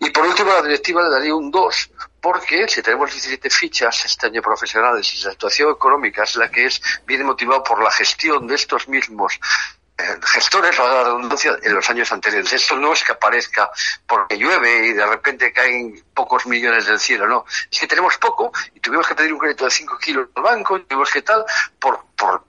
[0.00, 1.90] Y por último, la directiva le daría un 2,
[2.20, 6.66] porque si tenemos 17 fichas este año profesionales y la situación económica es la que
[6.66, 9.38] es, viene motivado por la gestión de estos mismos
[9.96, 12.52] eh, gestores, la redundancia, en los años anteriores.
[12.52, 13.70] Esto no es que aparezca
[14.04, 17.44] porque llueve y de repente caen pocos millones del cielo, no.
[17.70, 20.78] Es que tenemos poco y tuvimos que pedir un crédito de 5 kilos al banco
[20.78, 21.44] y tuvimos que tal
[21.78, 22.44] por, por,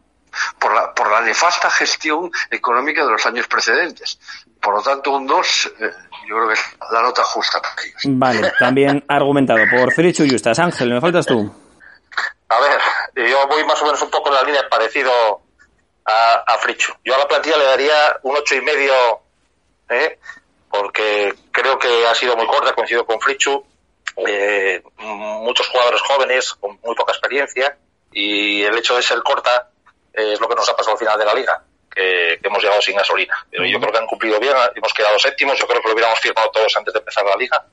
[0.58, 4.18] por la, por la nefasta gestión económica de los años precedentes.
[4.66, 5.92] Por lo tanto, un 2 eh,
[6.28, 8.02] yo creo que es la nota justa para ellos.
[8.06, 10.58] Vale, también argumentado por Felicio Justas.
[10.58, 11.54] Ángel, ¿me faltas tú?
[12.50, 15.12] A ver, yo voy más o menos un poco en la línea parecido
[16.04, 16.94] a, a Frichu.
[17.04, 18.94] Yo a la plantilla le daría un ocho y medio,
[19.88, 20.18] ¿eh?
[20.68, 23.64] porque creo que ha sido muy corta, coincido con Frichu.
[24.28, 27.78] Eh, muchos jugadores jóvenes con muy poca experiencia
[28.12, 29.70] y el hecho de ser corta
[30.12, 31.64] es lo que nos ha pasado al final de la liga,
[31.96, 33.34] que, hemos llegado sin gasolina.
[33.50, 36.20] Pero yo creo que han cumplido bien, hemos quedado séptimos, yo creo que lo hubiéramos
[36.20, 37.66] firmado todos antes de empezar la liga,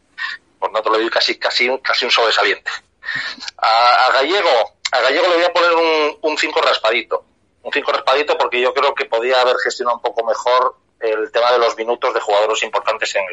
[0.58, 2.70] por no te lo digo casi, casi, casi un sobresaliente.
[3.58, 7.24] A, a Gallego, a Gallego le voy a poner un, un cinco raspadito,
[7.62, 11.52] un cinco raspadito porque yo creo que podía haber gestionado un poco mejor el tema
[11.52, 13.24] de los minutos de jugadores importantes en,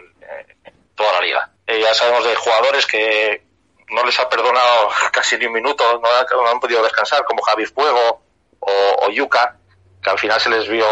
[0.96, 1.52] toda la liga.
[1.66, 3.44] Eh, ya sabemos de jugadores que
[3.90, 8.22] no les ha perdonado casi ni un minuto, no, han podido descansar, como Javi Fuego,
[8.60, 9.58] o, Yuca,
[10.02, 10.86] que al final se les vio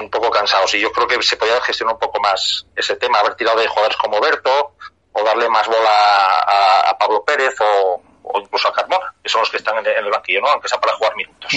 [0.00, 0.74] un poco cansados.
[0.74, 3.68] Y yo creo que se podía gestionar un poco más ese tema, haber tirado de
[3.68, 4.74] jugadores como Berto,
[5.12, 6.38] o darle más bola
[6.88, 8.00] a, Pablo Pérez o,
[8.40, 10.48] incluso a Carmona, que son los que están en, el banquillo, ¿no?
[10.48, 11.52] aunque sea para jugar minutos.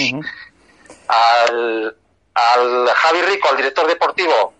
[1.08, 1.96] al,
[2.34, 4.54] al Javi Rico, al director deportivo,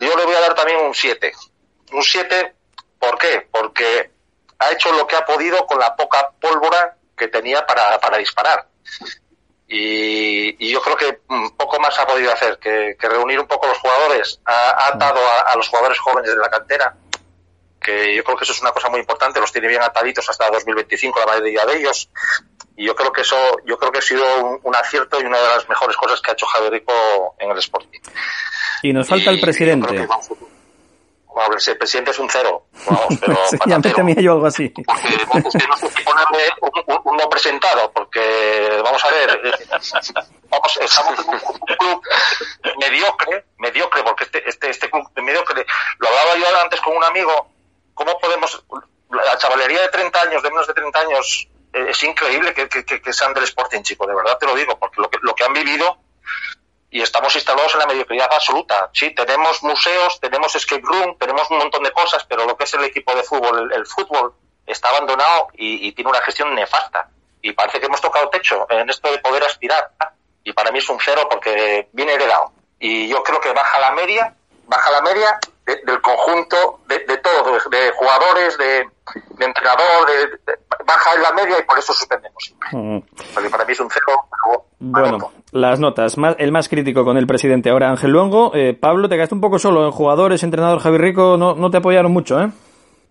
[0.00, 1.32] yo le voy a dar también un 7.
[1.92, 2.54] Un 7,
[2.98, 3.46] ¿por qué?
[3.50, 4.10] Porque
[4.58, 8.66] ha hecho lo que ha podido con la poca pólvora que tenía para, para disparar.
[9.74, 11.18] Y, yo creo que
[11.56, 14.38] poco más ha podido hacer que, reunir un poco los jugadores.
[14.44, 16.94] Ha, atado a, los jugadores jóvenes de la cantera,
[17.80, 19.40] que yo creo que eso es una cosa muy importante.
[19.40, 22.10] Los tiene bien ataditos hasta 2025, la mayoría de ellos.
[22.76, 25.48] Y yo creo que eso, yo creo que ha sido un, acierto y una de
[25.48, 28.00] las mejores cosas que ha hecho Javier Rico en el Sporting.
[28.82, 30.06] Y nos falta el presidente.
[31.34, 32.66] Bueno, el presidente es un cero.
[32.86, 34.68] Vamos, pero ya me temía yo algo así.
[34.68, 39.40] Porque, es que no sé si ponerle un, no presentado, porque vamos a ver,
[40.48, 42.02] vamos, estamos en un club
[42.78, 45.64] mediocre, mediocre, porque este, este, este club mediocre,
[45.98, 47.48] lo hablaba yo antes con un amigo,
[47.94, 48.64] ¿cómo podemos,
[49.10, 52.84] la chavalería de 30 años, de menos de 30 años, eh, es increíble que, que,
[52.84, 55.44] que, sean del Sporting, chico, de verdad te lo digo, porque lo que, lo que
[55.44, 55.98] han vivido
[56.92, 58.90] y estamos instalados en la mediocridad absoluta.
[58.92, 62.74] Sí, tenemos museos, tenemos escape room, tenemos un montón de cosas, pero lo que es
[62.74, 64.34] el equipo de fútbol, el, fútbol
[64.66, 67.08] está abandonado y, tiene una gestión nefasta.
[67.40, 69.90] Y parece que hemos tocado techo en esto de poder aspirar.
[70.44, 72.52] Y para mí es un cero porque viene heredado.
[72.78, 74.34] Y yo creo que baja la media,
[74.66, 78.80] baja la media del conjunto de, de todo, de, jugadores, de,
[79.38, 80.54] entrenador, de,
[80.84, 82.98] baja en la media y por eso suspendemos mm.
[83.34, 84.26] Porque para mí es un cero.
[84.80, 86.16] Bueno, las notas.
[86.38, 88.52] El más crítico con el presidente ahora, Ángel Luengo.
[88.54, 91.76] Eh, Pablo, te quedaste un poco solo en jugadores, entrenador Javi Rico, no, no te
[91.76, 92.50] apoyaron mucho, ¿eh?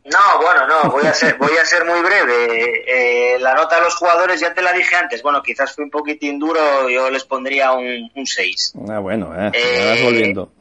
[0.04, 2.84] No, bueno, no, voy a ser, voy a ser muy breve.
[2.88, 5.22] Eh, la nota de los jugadores ya te la dije antes.
[5.22, 8.74] Bueno, quizás fue un poquitín duro, yo les pondría un, un 6.
[8.89, 10.52] Ah, bueno, eh, me vas volviendo.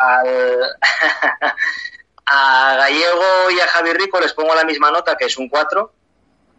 [2.26, 5.92] a Gallego y a Javi Rico les pongo la misma nota, que es un 4.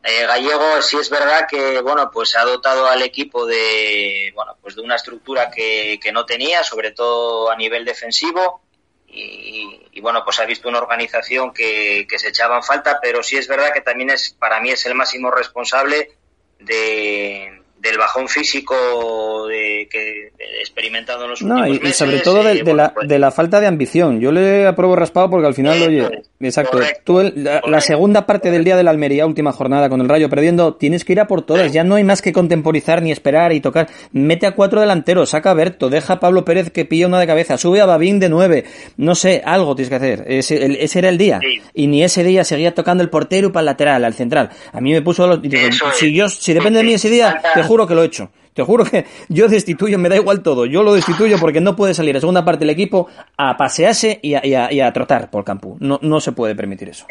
[0.04, 4.76] Eh, Gallego sí es verdad que bueno pues ha dotado al equipo de bueno pues
[4.76, 8.64] de una estructura que, que no tenía sobre todo a nivel defensivo
[9.06, 13.38] y, bueno pues ha visto una organización que, que se echaba en falta pero sí
[13.38, 16.18] es verdad que también es para mí es el máximo responsable
[16.58, 21.90] de, del bajón físico de, que he experimentado en los últimos y, meses.
[21.90, 24.20] Y sobre todo de, eh, la, pues de la falta de ambición.
[24.20, 28.64] Yo le apruebo raspado porque al final, oye, exacto, tú la, la, segunda parte del
[28.64, 31.42] día de la Almería, última jornada con el Rayo perdiendo, tienes que ir a por
[31.42, 31.74] todas.
[31.74, 33.90] Ya no hay más que contemporizar ni esperar y tocar.
[34.12, 37.26] Mete a cuatro delanteros, saca a Berto, deja a Pablo Pérez que pilla una de
[37.26, 38.66] cabeza, sube a Babín de nueve.
[38.98, 40.26] No sé, algo tienes que hacer.
[40.28, 41.40] Ese, el, ese era el día.
[41.42, 41.62] Sí.
[41.74, 44.52] Y ni ese día seguía tocando el portero para el lateral, al central.
[44.72, 45.42] A mí me puso los...
[45.42, 48.32] Digo, si, yo, si depende de mí ese día, te juro que lo he hecho.
[48.54, 50.66] Te juro que yo destituyo, me da igual todo.
[50.66, 53.08] Yo lo destituyo porque no puede salir a segunda parte del equipo
[53.38, 55.78] a pasearse y a, y a, y a trotar por campo.
[55.80, 57.06] No, se puede permitir eso.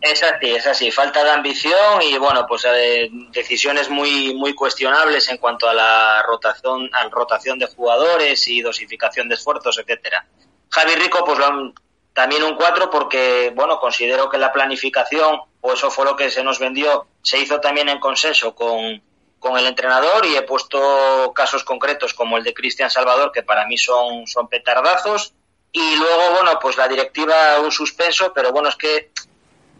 [0.00, 0.90] Es, así, es así.
[0.90, 6.22] Falta de ambición y, bueno, pues eh, decisiones muy, muy cuestionables en cuanto a la
[6.26, 10.26] rotación, a rotación de jugadores y dosificación de esfuerzos, etcétera.
[10.70, 11.74] Javi Rico, pues lo,
[12.14, 16.42] también un 4 porque, bueno, considero que la planificación, o eso fue lo que se
[16.42, 19.02] nos vendió, se hizo también en consenso con
[19.44, 23.66] con el entrenador y he puesto casos concretos como el de Cristian Salvador, que para
[23.66, 25.34] mí son, son petardazos.
[25.70, 29.10] Y luego, bueno, pues la directiva un suspenso, pero bueno, es que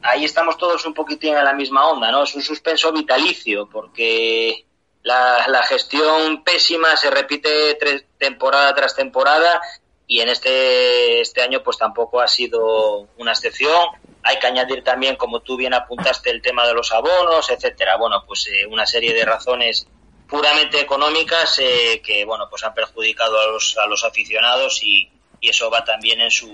[0.03, 2.25] ahí estamos todos un poquitín en la misma onda, ¿no?
[2.25, 4.67] Es un suspenso vitalicio, porque
[5.03, 7.79] la, la gestión pésima se repite
[8.19, 9.63] temporada tras temporada
[10.07, 13.75] y en este, este año pues tampoco ha sido una excepción
[14.25, 17.99] hay que añadir también, como tú bien apuntaste, el tema de los abonos, etcétera.
[17.99, 19.87] Bueno, pues eh, una serie de razones
[20.27, 25.51] puramente económicas eh, que, bueno, pues han perjudicado a los, a los aficionados y, y
[25.51, 26.49] eso va también en su,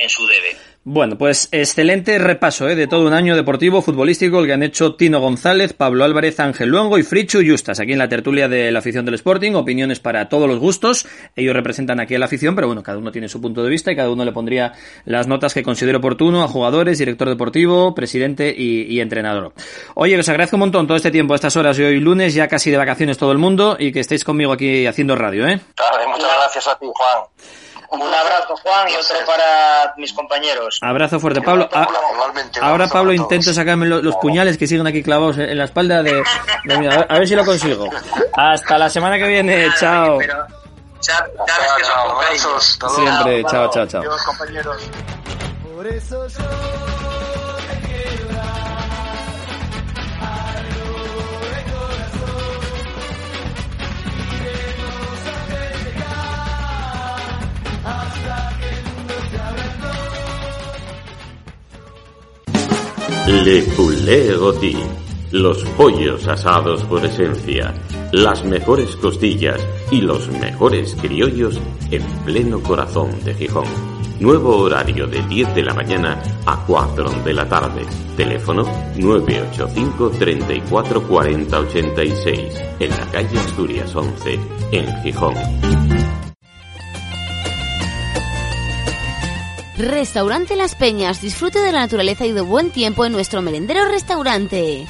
[0.00, 0.56] en su debe.
[0.82, 2.74] Bueno, pues excelente repaso ¿eh?
[2.74, 6.70] de todo un año deportivo futbolístico el que han hecho Tino González, Pablo Álvarez, Ángel
[6.70, 9.52] Luengo y Frichu Justas aquí en la tertulia de la afición del Sporting.
[9.52, 11.06] Opiniones para todos los gustos.
[11.36, 13.92] Ellos representan aquí a la afición, pero bueno, cada uno tiene su punto de vista
[13.92, 14.72] y cada uno le pondría
[15.04, 19.52] las notas que considere oportuno a jugadores, director deportivo, presidente y, y entrenador.
[19.94, 22.70] Oye, os agradezco un montón todo este tiempo, estas horas de hoy lunes, ya casi
[22.70, 25.60] de vacaciones todo el mundo y que estéis conmigo aquí haciendo radio, ¿eh?
[25.74, 27.24] Claro, muchas gracias a ti, Juan.
[27.90, 30.78] Un abrazo, Juan, y otro para mis compañeros.
[30.80, 31.68] Abrazo fuerte, Pablo.
[31.72, 31.88] A,
[32.62, 36.22] ahora, Pablo, intento sacarme los, los, puñales que siguen aquí clavados en la espalda de,
[36.64, 36.86] de mí.
[36.86, 37.88] A, ver, a ver si lo consigo.
[38.34, 39.68] Hasta la semana que viene.
[39.78, 40.20] Chao.
[41.00, 41.32] Siempre.
[43.44, 44.02] Chao, chao, chao.
[44.02, 44.76] Adiós, compañeros.
[45.74, 46.99] Por eso yo
[63.26, 64.76] Le Poulet Rôti.
[65.32, 67.72] Los pollos asados por esencia,
[68.12, 73.66] las mejores costillas y los mejores criollos en pleno corazón de Gijón.
[74.18, 77.82] Nuevo horario de 10 de la mañana a 4 de la tarde.
[78.16, 78.64] Teléfono
[78.96, 84.38] 985 34 40 86 en la calle Asturias 11
[84.72, 85.99] en Gijón.
[89.80, 91.22] Restaurante Las Peñas.
[91.22, 94.86] Disfrute de la naturaleza y de buen tiempo en nuestro merendero restaurante.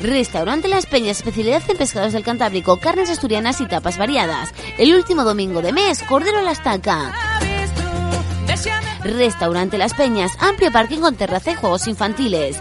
[0.00, 4.54] Restaurante Las Peñas, especialidad en pescados del Cantábrico, carnes asturianas y tapas variadas.
[4.78, 7.12] El último domingo de mes, Cordero a la Estaca.
[9.04, 12.56] Restaurante Las Peñas, amplio parking con terraza y juegos infantiles.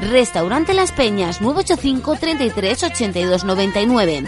[0.00, 4.24] Restaurante Las Peñas, 985 33 82 99.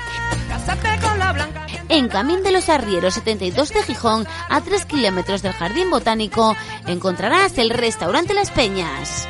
[1.92, 7.58] En Camín de los Arrieros 72 de Gijón, a 3 kilómetros del Jardín Botánico, encontrarás
[7.58, 9.28] el Restaurante Las Peñas.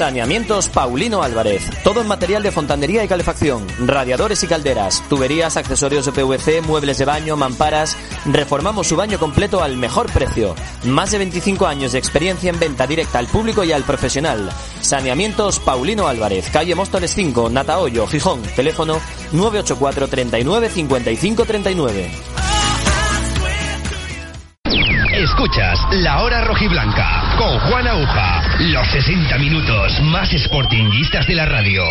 [0.00, 1.62] Saneamientos Paulino Álvarez.
[1.84, 3.66] Todo en material de fontanería y calefacción.
[3.86, 5.06] Radiadores y calderas.
[5.10, 7.98] Tuberías, accesorios de PVC, muebles de baño, mamparas.
[8.24, 10.54] Reformamos su baño completo al mejor precio.
[10.84, 14.48] Más de 25 años de experiencia en venta directa al público y al profesional.
[14.80, 16.48] Saneamientos Paulino Álvarez.
[16.50, 18.40] Calle Móstoles 5, Natahoyo, Gijón.
[18.56, 18.98] Teléfono
[19.32, 22.10] 984 39 55 39.
[25.12, 28.39] Escuchas La Hora Rojiblanca con Juan Aguja.
[28.60, 31.82] Los 60 minutos más sportinguistas de la radio.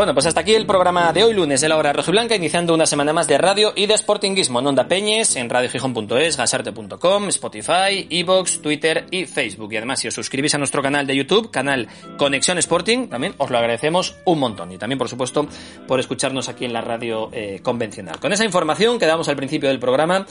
[0.00, 2.86] Bueno, pues hasta aquí el programa de hoy lunes de la hora rojiblanca, iniciando una
[2.86, 8.62] semana más de radio y de sportinguismo en Onda Peñes, en radiogijón.es, gasarte.com, Spotify, Evox,
[8.62, 9.70] Twitter y Facebook.
[9.74, 11.86] Y además, si os suscribís a nuestro canal de YouTube, canal
[12.16, 14.72] Conexión Sporting, también os lo agradecemos un montón.
[14.72, 15.46] Y también, por supuesto,
[15.86, 18.18] por escucharnos aquí en la radio eh, convencional.
[18.20, 20.24] Con esa información que damos al principio del programa,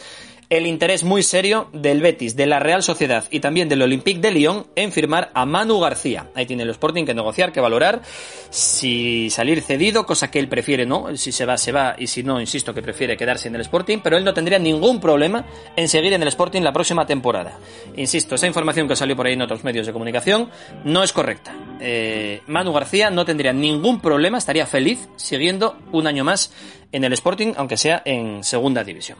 [0.50, 4.32] el interés muy serio del Betis, de la Real Sociedad y también del Olympique de
[4.32, 6.28] Lyon en firmar a Manu García.
[6.34, 8.02] Ahí tiene el Sporting que negociar, que valorar
[8.50, 12.24] si salir cedido, cosa que él prefiere no, si se va, se va y si
[12.24, 15.45] no, insisto que prefiere quedarse en el Sporting, pero él no tendría ningún problema
[15.76, 17.60] en seguir en el Sporting la próxima temporada.
[17.95, 20.50] Insisto, esa información que salió por ahí en otros medios de comunicación
[20.84, 21.56] no es correcta.
[21.80, 26.52] Eh, Manu García no tendría ningún problema, estaría feliz siguiendo un año más
[26.91, 29.20] en el Sporting, aunque sea en segunda división.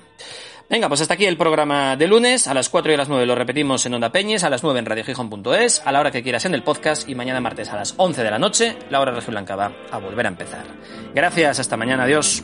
[0.70, 2.48] Venga, pues hasta aquí el programa de lunes.
[2.48, 4.80] A las 4 y a las 9 lo repetimos en Onda Peñes, a las 9
[4.80, 7.96] en radiogijón.es, a la hora que quieras en el podcast y mañana martes a las
[7.98, 10.66] 11 de la noche, la hora Blanca va a volver a empezar.
[11.16, 12.44] Gracias, hasta mañana, adiós.